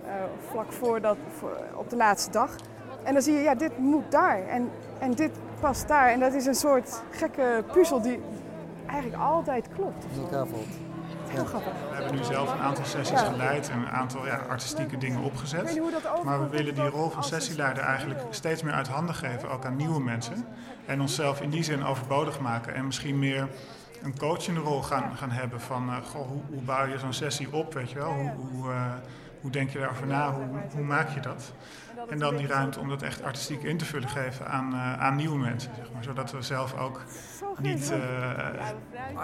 eh, 0.04 0.12
vlak 0.50 0.72
voor 0.72 1.00
dat, 1.00 1.16
voor, 1.38 1.56
op 1.74 1.90
de 1.90 1.96
laatste 1.96 2.30
dag. 2.30 2.54
En 3.02 3.12
dan 3.12 3.22
zie 3.22 3.34
je, 3.34 3.40
ja, 3.40 3.54
dit 3.54 3.78
moet 3.78 4.10
daar 4.10 4.48
en, 4.48 4.70
en 4.98 5.10
dit 5.10 5.30
past 5.60 5.88
daar. 5.88 6.08
En 6.08 6.20
dat 6.20 6.34
is 6.34 6.46
een 6.46 6.54
soort 6.54 7.02
gekke 7.10 7.64
puzzel 7.72 8.00
die 8.00 8.20
eigenlijk 8.86 9.22
altijd 9.22 9.68
klopt. 9.74 10.04
In 10.14 10.22
elkaar 10.22 10.46
valt. 10.46 10.66
Heel 11.28 11.44
grappig. 11.44 11.72
We 12.10 12.16
hebben 12.16 12.34
nu 12.34 12.44
zelf 12.44 12.58
een 12.58 12.64
aantal 12.64 12.84
sessies 12.84 13.20
geleid 13.20 13.70
en 13.70 13.78
een 13.78 13.88
aantal 13.88 14.26
ja, 14.26 14.36
artistieke 14.48 14.98
dingen 14.98 15.20
opgezet. 15.20 15.80
Maar 16.24 16.40
we 16.40 16.48
willen 16.48 16.74
die 16.74 16.88
rol 16.88 17.10
van 17.10 17.24
sessieleider 17.24 17.82
eigenlijk 17.82 18.20
steeds 18.30 18.62
meer 18.62 18.72
uit 18.72 18.88
handen 18.88 19.14
geven, 19.14 19.50
ook 19.50 19.64
aan 19.64 19.76
nieuwe 19.76 20.00
mensen. 20.00 20.46
En 20.86 21.00
onszelf 21.00 21.40
in 21.40 21.50
die 21.50 21.62
zin 21.62 21.84
overbodig 21.84 22.40
maken 22.40 22.74
en 22.74 22.86
misschien 22.86 23.18
meer 23.18 23.48
een 24.02 24.18
coachende 24.18 24.60
rol 24.60 24.82
gaan, 24.82 25.16
gaan 25.16 25.30
hebben 25.30 25.60
van 25.60 25.88
eh, 25.88 25.96
goh, 25.96 26.28
hoe, 26.28 26.40
hoe 26.50 26.62
bouw 26.62 26.86
je 26.86 26.98
zo'n 26.98 27.12
sessie 27.12 27.52
op, 27.52 27.74
weet 27.74 27.90
je 27.90 27.98
wel? 27.98 28.12
Hoe, 28.12 28.32
hoe, 28.50 28.70
eh, 28.70 28.92
hoe 29.40 29.50
denk 29.50 29.70
je 29.70 29.78
daarover 29.78 30.06
na? 30.06 30.32
Hoe, 30.32 30.44
hoe 30.74 30.84
maak 30.84 31.08
je 31.14 31.20
dat? 31.20 31.52
En 32.08 32.18
dan 32.18 32.36
die 32.36 32.46
ruimte 32.46 32.80
om 32.80 32.88
dat 32.88 33.02
echt 33.02 33.22
artistiek 33.22 33.62
in 33.62 33.76
te 33.76 33.84
vullen 33.84 34.08
geven 34.08 34.46
aan, 34.48 34.72
eh, 34.72 35.00
aan 35.00 35.16
nieuwe 35.16 35.38
mensen, 35.38 35.70
zeg 35.76 35.92
maar. 35.92 36.02
Zodat 36.04 36.30
we 36.32 36.42
zelf 36.42 36.78
ook 36.78 37.00
niet, 37.60 37.90
eh 37.90 37.98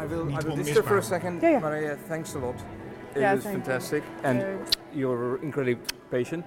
I 0.02 0.06
will, 0.08 0.24
niet 0.24 0.42
I 0.42 0.46
will 0.46 0.54
disturb 0.56 0.84
for 0.86 0.92
a 0.92 0.94
onmisbaar 0.94 1.02
second. 1.20 1.40
Yeah, 1.40 1.50
yeah. 1.50 1.62
Maria, 1.62 1.96
thanks 2.08 2.34
a 2.34 2.38
lot. 2.38 2.54
It 2.54 3.20
Yeah, 3.20 3.32
was 3.34 3.42
thank 3.42 3.54
you. 3.56 3.64
fantastic. 3.64 4.02
And 4.22 4.40
Uh, 4.42 4.46
you're 4.90 5.38
incredibly 5.42 5.78
patient. 6.08 6.44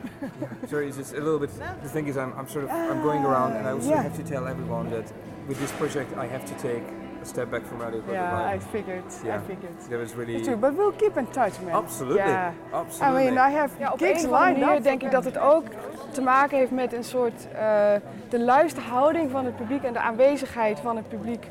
Sorry, 0.70 0.86
it's 0.86 0.96
just 0.96 1.12
a 1.12 1.16
little 1.20 1.38
bit. 1.38 1.50
The 1.82 1.88
thing 1.88 2.06
is, 2.08 2.14
I'm, 2.16 2.32
I'm 2.38 2.48
sort 2.48 2.64
of 2.64 2.70
I'm 2.70 3.02
going 3.02 3.24
around, 3.24 3.52
and 3.56 3.66
I 3.66 3.70
also 3.72 3.88
yeah. 3.88 4.02
have 4.02 4.16
to 4.16 4.22
tell 4.22 4.46
everyone 4.46 4.90
that 4.90 5.12
with 5.48 5.58
this 5.58 5.72
project, 5.72 6.10
I 6.16 6.26
have 6.26 6.44
to 6.44 6.54
take 6.68 6.82
a 7.22 7.24
step 7.24 7.50
back 7.50 7.62
from 7.66 7.78
Radio 7.80 8.00
Code 8.00 8.12
Yeah, 8.14 8.54
I 8.54 8.58
figured. 8.70 9.02
Yeah, 9.24 9.36
I 9.36 9.40
figured. 9.46 9.80
that 9.90 9.98
was 10.00 10.14
really. 10.14 10.56
But 10.56 10.74
we'll 10.76 10.96
keep 10.96 11.16
in 11.16 11.26
touch, 11.30 11.60
man. 11.64 11.74
Absolutely. 11.74 12.16
Yeah. 12.30 12.52
Absolutely. 12.72 13.20
I 13.20 13.24
mean, 13.30 13.50
I 13.50 13.54
have 13.56 13.74
Ja, 13.78 13.92
op 13.92 13.98
gigs 13.98 14.22
een 14.22 14.30
lined 14.30 14.58
manier 14.60 14.76
up. 14.76 14.82
denk 14.82 15.02
ik 15.02 15.10
dat 15.10 15.24
het 15.24 15.38
ook 15.38 15.64
te 16.12 16.20
maken 16.22 16.58
heeft 16.58 16.70
met 16.70 16.92
een 16.92 17.04
soort 17.04 17.48
eh, 17.52 17.92
de 18.28 18.40
luisterhouding 18.40 19.30
van 19.30 19.44
het 19.44 19.56
publiek 19.56 19.82
en 19.82 19.92
de 19.92 20.00
aanwezigheid 20.00 20.80
van 20.80 20.96
het 20.96 21.08
publiek. 21.08 21.46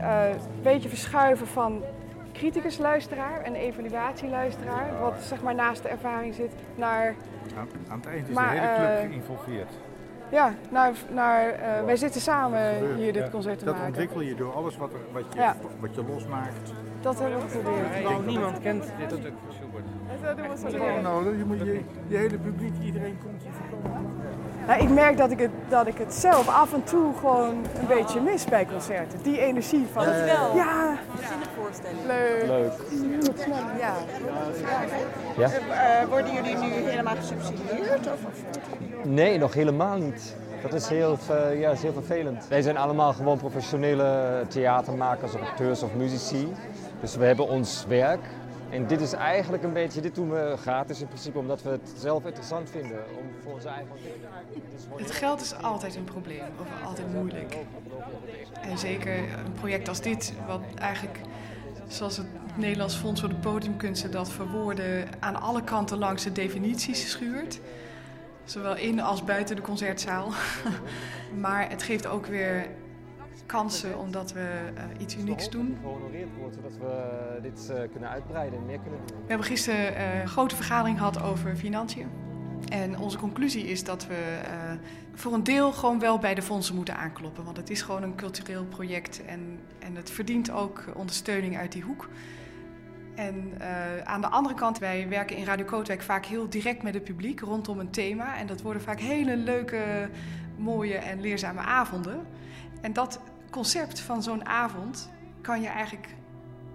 eh, 0.00 0.28
een 0.28 0.62
beetje 0.62 0.88
verschuiven 0.88 1.46
van 1.46 1.82
criticusluisteraar 2.32 3.40
en 3.42 3.54
evaluatieluisteraar, 3.54 4.86
wat 5.00 5.14
zeg 5.20 5.42
maar 5.42 5.54
naast 5.54 5.82
de 5.82 5.88
ervaring 5.88 6.34
zit, 6.34 6.52
naar, 6.74 7.14
Aan, 7.58 7.68
aan 7.88 7.98
het 7.98 8.06
eind 8.08 8.28
is 8.28 8.34
Maar, 8.34 8.50
de 8.54 8.60
hele 8.60 8.74
club 8.98 9.10
geïnvolveerd. 9.10 9.70
Ja, 10.32 10.54
naar, 10.70 10.92
naar 11.10 11.48
eh, 11.48 11.84
wij 11.84 11.96
zitten 11.96 12.20
samen 12.20 12.94
hier 12.96 13.12
dit 13.12 13.22
Ja, 13.24 13.30
concert 13.30 13.58
te 13.58 13.64
dat 13.64 13.74
maken. 13.74 13.88
ontwikkel 13.88 14.20
je 14.20 14.34
door 14.34 14.52
alles 14.54 14.76
wat, 14.76 14.92
er, 14.92 14.98
wat, 15.12 15.24
je, 15.32 15.38
Ja. 15.38 15.56
wat 15.80 15.94
je 15.94 16.04
losmaakt. 16.04 16.72
Dat 17.00 17.18
hebben 17.18 17.40
we 17.40 17.48
geprobeerd. 17.48 18.02
Dat 18.02 18.26
niemand 18.26 18.60
kent 18.60 18.82
dit 18.98 19.10
stuk 19.10 19.32
van 19.44 19.52
Schubert. 19.52 19.84
Dat 20.22 20.36
doen 20.36 20.48
we 20.50 20.70
zo. 20.70 21.36
Je 21.38 21.44
moet 21.44 21.58
je, 21.58 21.80
je 22.08 22.16
hele 22.16 22.38
publiek, 22.38 22.74
iedereen 22.82 23.18
komt 23.24 23.42
hier 23.42 23.52
voorkomen. 23.52 24.11
Nou, 24.66 24.82
ik 24.82 24.90
merk 24.90 25.16
dat 25.16 25.30
ik, 25.30 25.38
het, 25.38 25.50
dat 25.68 25.86
ik 25.86 25.98
het 25.98 26.14
zelf 26.14 26.48
af 26.48 26.72
en 26.72 26.84
toe 26.84 27.12
gewoon 27.18 27.54
een 27.80 27.86
beetje 27.88 28.20
mis 28.20 28.44
bij 28.44 28.66
concerten. 28.66 29.22
Die 29.22 29.40
energie 29.40 29.86
van... 29.92 30.04
Dat 30.04 30.14
wel. 30.14 30.56
Ja. 30.56 30.96
voorstelling. 31.56 31.98
Leuk. 32.06 32.46
Leuk. 32.46 32.72
Ja. 33.78 33.94
Ja? 35.36 35.48
Eh, 35.48 36.08
worden 36.08 36.34
jullie 36.34 36.56
nu 36.56 36.72
helemaal 36.72 37.16
gesubsidieerd? 37.16 38.06
Of, 38.06 38.24
of 38.26 39.04
Nee, 39.04 39.38
nog 39.38 39.54
helemaal 39.54 39.96
niet. 39.96 40.34
Dat 40.62 40.72
is 40.72 40.88
heel, 40.88 41.18
ja, 41.58 41.70
is 41.70 41.82
heel 41.82 41.92
vervelend. 41.92 42.48
Wij 42.48 42.62
zijn 42.62 42.76
allemaal 42.76 43.12
gewoon 43.12 43.38
professionele 43.38 44.42
theatermakers 44.48 45.34
of 45.34 45.40
acteurs 45.40 45.82
of 45.82 45.94
muzici. 45.94 46.52
Dus 47.00 47.16
we 47.16 47.24
hebben 47.24 47.48
ons 47.48 47.84
werk. 47.88 48.20
En 48.72 48.86
dit 48.86 49.00
is 49.00 49.12
eigenlijk 49.12 49.62
een 49.62 49.72
beetje, 49.72 50.00
dit 50.00 50.14
doen 50.14 50.30
we 50.30 50.54
gratis 50.60 51.00
in 51.00 51.06
principe 51.06 51.38
omdat 51.38 51.62
we 51.62 51.70
het 51.70 51.92
zelf 51.96 52.24
interessant 52.24 52.70
vinden. 52.70 52.98
Om 53.18 53.24
voor 53.42 53.52
onze 53.52 53.68
eigen 53.68 53.90
Het 54.96 55.10
geld 55.10 55.40
is 55.40 55.54
altijd 55.62 55.96
een 55.96 56.04
probleem, 56.04 56.42
of 56.60 56.84
altijd 56.84 57.12
moeilijk. 57.12 57.56
En 58.62 58.78
zeker 58.78 59.16
een 59.16 59.52
project 59.52 59.88
als 59.88 60.00
dit, 60.00 60.32
wat 60.46 60.60
eigenlijk, 60.74 61.20
zoals 61.86 62.16
het 62.16 62.26
Nederlands 62.54 62.96
Fonds 62.96 63.20
voor 63.20 63.28
de 63.28 63.34
Podiumkunsten 63.34 64.10
dat 64.10 64.30
verwoorden, 64.30 65.08
aan 65.20 65.40
alle 65.40 65.64
kanten 65.64 65.98
langs 65.98 66.22
de 66.24 66.32
definities 66.32 67.10
schuurt. 67.10 67.60
Zowel 68.44 68.76
in 68.76 69.00
als 69.00 69.24
buiten 69.24 69.56
de 69.56 69.62
concertzaal. 69.62 70.32
maar 71.44 71.70
het 71.70 71.82
geeft 71.82 72.06
ook 72.06 72.26
weer 72.26 72.66
kansen 73.52 73.98
omdat 73.98 74.32
we 74.32 74.46
eh, 74.74 74.84
iets 74.98 75.16
unieks 75.16 75.50
doen. 75.50 75.76
gehonoreerd 75.80 76.28
wordt, 76.38 76.54
zodat 76.54 76.76
we 76.76 77.38
dit 77.42 77.70
eh, 77.70 77.90
kunnen 77.90 78.08
uitbreiden 78.08 78.58
en 78.58 78.66
meer 78.66 78.78
kunnen 78.78 79.00
doen. 79.06 79.16
We 79.16 79.28
hebben 79.28 79.46
gisteren 79.46 79.96
eh, 79.96 80.20
een 80.20 80.28
grote 80.28 80.56
vergadering 80.56 80.98
gehad 80.98 81.22
over 81.22 81.56
financiën. 81.56 82.08
En 82.68 82.98
onze 82.98 83.18
conclusie 83.18 83.64
is 83.64 83.84
dat 83.84 84.06
we 84.06 84.40
eh, 84.44 84.50
voor 85.14 85.32
een 85.32 85.44
deel 85.44 85.72
gewoon 85.72 85.98
wel 85.98 86.18
bij 86.18 86.34
de 86.34 86.42
fondsen 86.42 86.74
moeten 86.74 86.96
aankloppen. 86.96 87.44
Want 87.44 87.56
het 87.56 87.70
is 87.70 87.82
gewoon 87.82 88.02
een 88.02 88.14
cultureel 88.14 88.64
project 88.64 89.24
en, 89.24 89.58
en 89.78 89.94
het 89.96 90.10
verdient 90.10 90.50
ook 90.50 90.84
ondersteuning 90.94 91.56
uit 91.56 91.72
die 91.72 91.82
hoek. 91.82 92.08
En 93.14 93.52
eh, 93.58 93.98
aan 94.04 94.20
de 94.20 94.26
andere 94.26 94.54
kant, 94.54 94.78
wij 94.78 95.08
werken 95.08 95.36
in 95.36 95.44
Radio 95.44 95.64
Kootwijk 95.64 96.02
vaak 96.02 96.26
heel 96.26 96.48
direct 96.48 96.82
met 96.82 96.94
het 96.94 97.04
publiek 97.04 97.40
rondom 97.40 97.78
een 97.78 97.90
thema. 97.90 98.36
En 98.36 98.46
dat 98.46 98.62
worden 98.62 98.82
vaak 98.82 99.00
hele 99.00 99.36
leuke, 99.36 100.08
mooie 100.56 100.96
en 100.96 101.20
leerzame 101.20 101.60
avonden. 101.60 102.26
En 102.80 102.92
dat 102.92 103.20
concept 103.52 104.00
van 104.00 104.22
zo'n 104.22 104.46
avond 104.46 105.10
kan 105.40 105.60
je 105.60 105.68
eigenlijk 105.68 106.08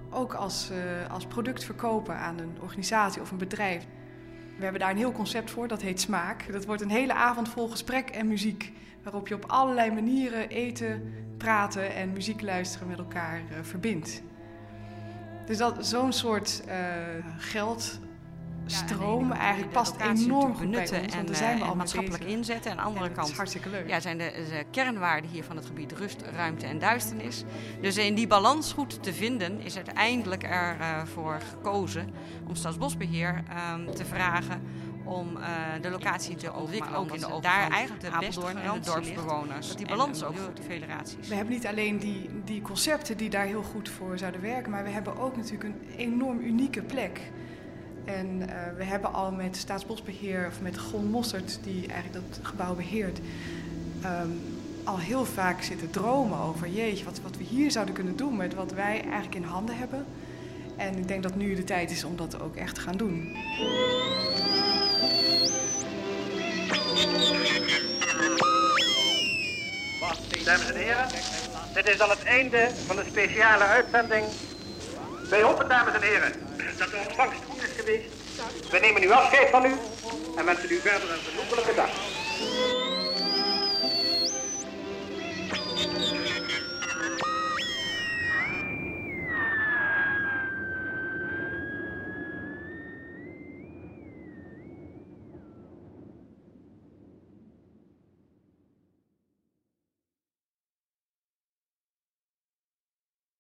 ook 0.10 0.34
als, 0.34 0.70
eh, 0.70 1.12
als 1.12 1.26
product 1.26 1.64
verkopen 1.64 2.16
aan 2.16 2.40
een 2.40 2.58
organisatie 2.62 3.22
of 3.22 3.32
een 3.32 3.38
bedrijf. 3.38 3.86
We 4.58 4.64
hebben 4.64 4.82
daar 4.82 4.90
een 4.90 4.98
heel 4.98 5.12
concept 5.12 5.52
voor, 5.52 5.68
dat 5.68 5.82
heet 5.82 6.02
Smaak. 6.02 6.52
Dat 6.52 6.66
wordt 6.66 6.82
een 6.82 6.90
hele 6.90 7.14
avond 7.14 7.50
vol 7.50 7.68
gesprek 7.68 8.10
en 8.10 8.28
muziek. 8.28 8.72
Waarop 9.04 9.28
je 9.28 9.36
op 9.36 9.46
allerlei 9.48 9.92
manieren 9.92 10.50
eten, 10.50 11.14
praten 11.38 11.96
en 11.96 12.14
muziek 12.14 12.42
luisteren 12.42 12.88
met 12.88 12.98
elkaar 12.98 13.38
eh, 13.38 13.58
verbindt. 13.62 14.22
Dus 15.46 15.58
dat 15.58 15.86
zo'n 15.86 16.14
soort 16.14 16.64
eh, 16.68 16.78
geldstroom 18.70 19.32
eigenlijk 19.32 19.72
past 19.72 19.96
enorm 19.96 20.56
goed 20.56 20.58
bij 20.58 20.66
benutten 20.70 21.02
ons. 21.02 21.14
en, 21.14 21.16
Want 21.16 21.28
daar 21.28 21.38
eh, 21.38 21.44
zijn 21.44 21.56
we 21.56 21.62
en 21.62 21.62
al 21.62 21.68
mee 21.68 21.78
maatschappelijk 21.78 22.24
bezig. 22.24 22.38
inzetten. 22.38 22.72
En 22.72 22.78
aan 22.78 22.84
de 22.84 22.90
andere 22.90 23.10
En 23.10 23.16
kant 23.16 23.36
hartstikke 23.36 23.70
leuk. 23.70 23.88
Ja, 23.88 24.00
zijn 24.00 24.18
de, 24.18 24.32
de 24.50 24.66
kernwaarden 24.72 25.30
hier 25.30 25.44
van 25.44 25.56
het 25.56 25.66
gebied 25.66 25.92
rust, 25.92 26.22
ruimte 26.36 26.66
en 26.66 26.80
duisternis. 26.80 27.44
Dus 27.82 27.98
in 27.98 28.16
die 28.16 28.28
balans 28.28 28.74
goed 28.74 29.04
te 29.04 29.14
vinden 29.14 29.60
is 29.62 29.76
uiteindelijk 29.76 30.44
ervoor 30.44 31.06
voor 31.08 31.42
gekozen 31.50 32.14
om 32.48 32.56
Staatsbosbeheer 32.56 33.44
ehm, 33.50 33.92
te 33.92 34.06
vragen 34.06 34.62
om 35.08 35.38
eh, 35.38 35.48
de 35.82 35.90
locatie 35.90 36.36
te 36.36 36.54
ontwikkelen. 36.54 37.00
Ook 37.00 37.14
in 37.14 37.20
de 37.20 37.38
daar 37.42 37.70
eigenlijk 37.70 38.04
de 38.04 38.12
Apeldoorn 38.12 38.58
en 38.58 38.74
de 38.74 38.80
dorpsbewoners. 38.80 39.68
Dat 39.68 39.78
die 39.78 39.88
balans 39.88 40.24
ook 40.24 40.38
voor 40.38 40.54
de 40.54 40.62
federaties. 40.62 41.28
We 41.28 41.36
hebben 41.36 41.54
niet 41.54 41.68
alleen 41.68 41.98
die, 41.98 42.30
die 42.44 42.62
concepten 42.62 43.18
die 43.18 43.30
daar 43.30 43.46
heel 43.46 43.64
goed 43.64 43.90
voor 43.90 44.18
zouden 44.18 44.42
werken, 44.42 44.72
maar 44.72 44.84
we 44.84 44.90
hebben 44.90 45.18
ook 45.18 45.36
natuurlijk 45.36 45.64
een 45.64 45.88
enorm 45.98 46.40
unieke 46.40 46.82
plek. 46.82 47.22
En 48.08 48.42
uh, 48.42 48.48
we 48.78 48.84
hebben 48.84 49.14
al 49.14 49.32
met 49.32 49.58
Staatsbosbeheer, 49.58 50.48
of 50.48 50.62
met 50.62 50.78
Gon 50.78 51.06
Mossert, 51.06 51.60
die 51.64 51.88
eigenlijk 51.88 52.26
dat 52.30 52.40
gebouw 52.42 52.76
beheert, 52.76 53.20
um, 54.06 54.42
al 54.84 55.00
heel 55.00 55.26
vaak 55.26 55.62
zitten 55.62 55.90
dromen 55.90 56.40
over, 56.40 56.68
jeetje, 56.68 57.06
wat, 57.06 57.20
wat 57.24 57.38
we 57.38 57.44
hier 57.44 57.72
zouden 57.72 57.94
kunnen 57.96 58.16
doen 58.16 58.36
met 58.36 58.54
wat 58.54 58.72
wij 58.72 59.02
eigenlijk 59.02 59.36
in 59.36 59.44
handen 59.44 59.78
hebben. 59.78 60.06
En 60.76 60.98
ik 60.98 61.08
denk 61.08 61.24
dat 61.24 61.36
nu 61.36 61.56
de 61.56 61.64
tijd 61.64 61.92
is 61.92 62.04
om 62.04 62.16
dat 62.16 62.42
ook 62.42 62.56
echt 62.56 62.76
te 62.76 62.82
gaan 62.82 62.98
doen. 62.98 63.36
Dames 70.46 70.72
en 70.72 70.76
heren, 70.76 71.08
dit 71.74 71.88
is 71.88 71.98
dan 71.98 72.10
het 72.10 72.24
einde 72.24 72.70
van 72.86 72.96
de 72.96 73.04
speciale 73.06 73.64
uitzending. 73.64 74.26
Wij 75.30 75.42
hopen, 75.42 75.70
dames 75.70 75.94
en 75.94 76.02
heren, 76.02 76.32
dat 76.78 76.90
de 76.90 77.04
ontvangst 77.08 77.47
We 77.88 78.80
nemen 78.82 79.02
nu 79.02 79.12
afscheid 79.12 79.50
van 79.50 79.66
u 79.66 79.72
en 80.38 80.46
wensen 80.46 80.72
u 80.72 80.80
verder 80.80 81.12
een 81.12 81.20
genoeglijke 81.20 81.76
dag. 81.76 82.17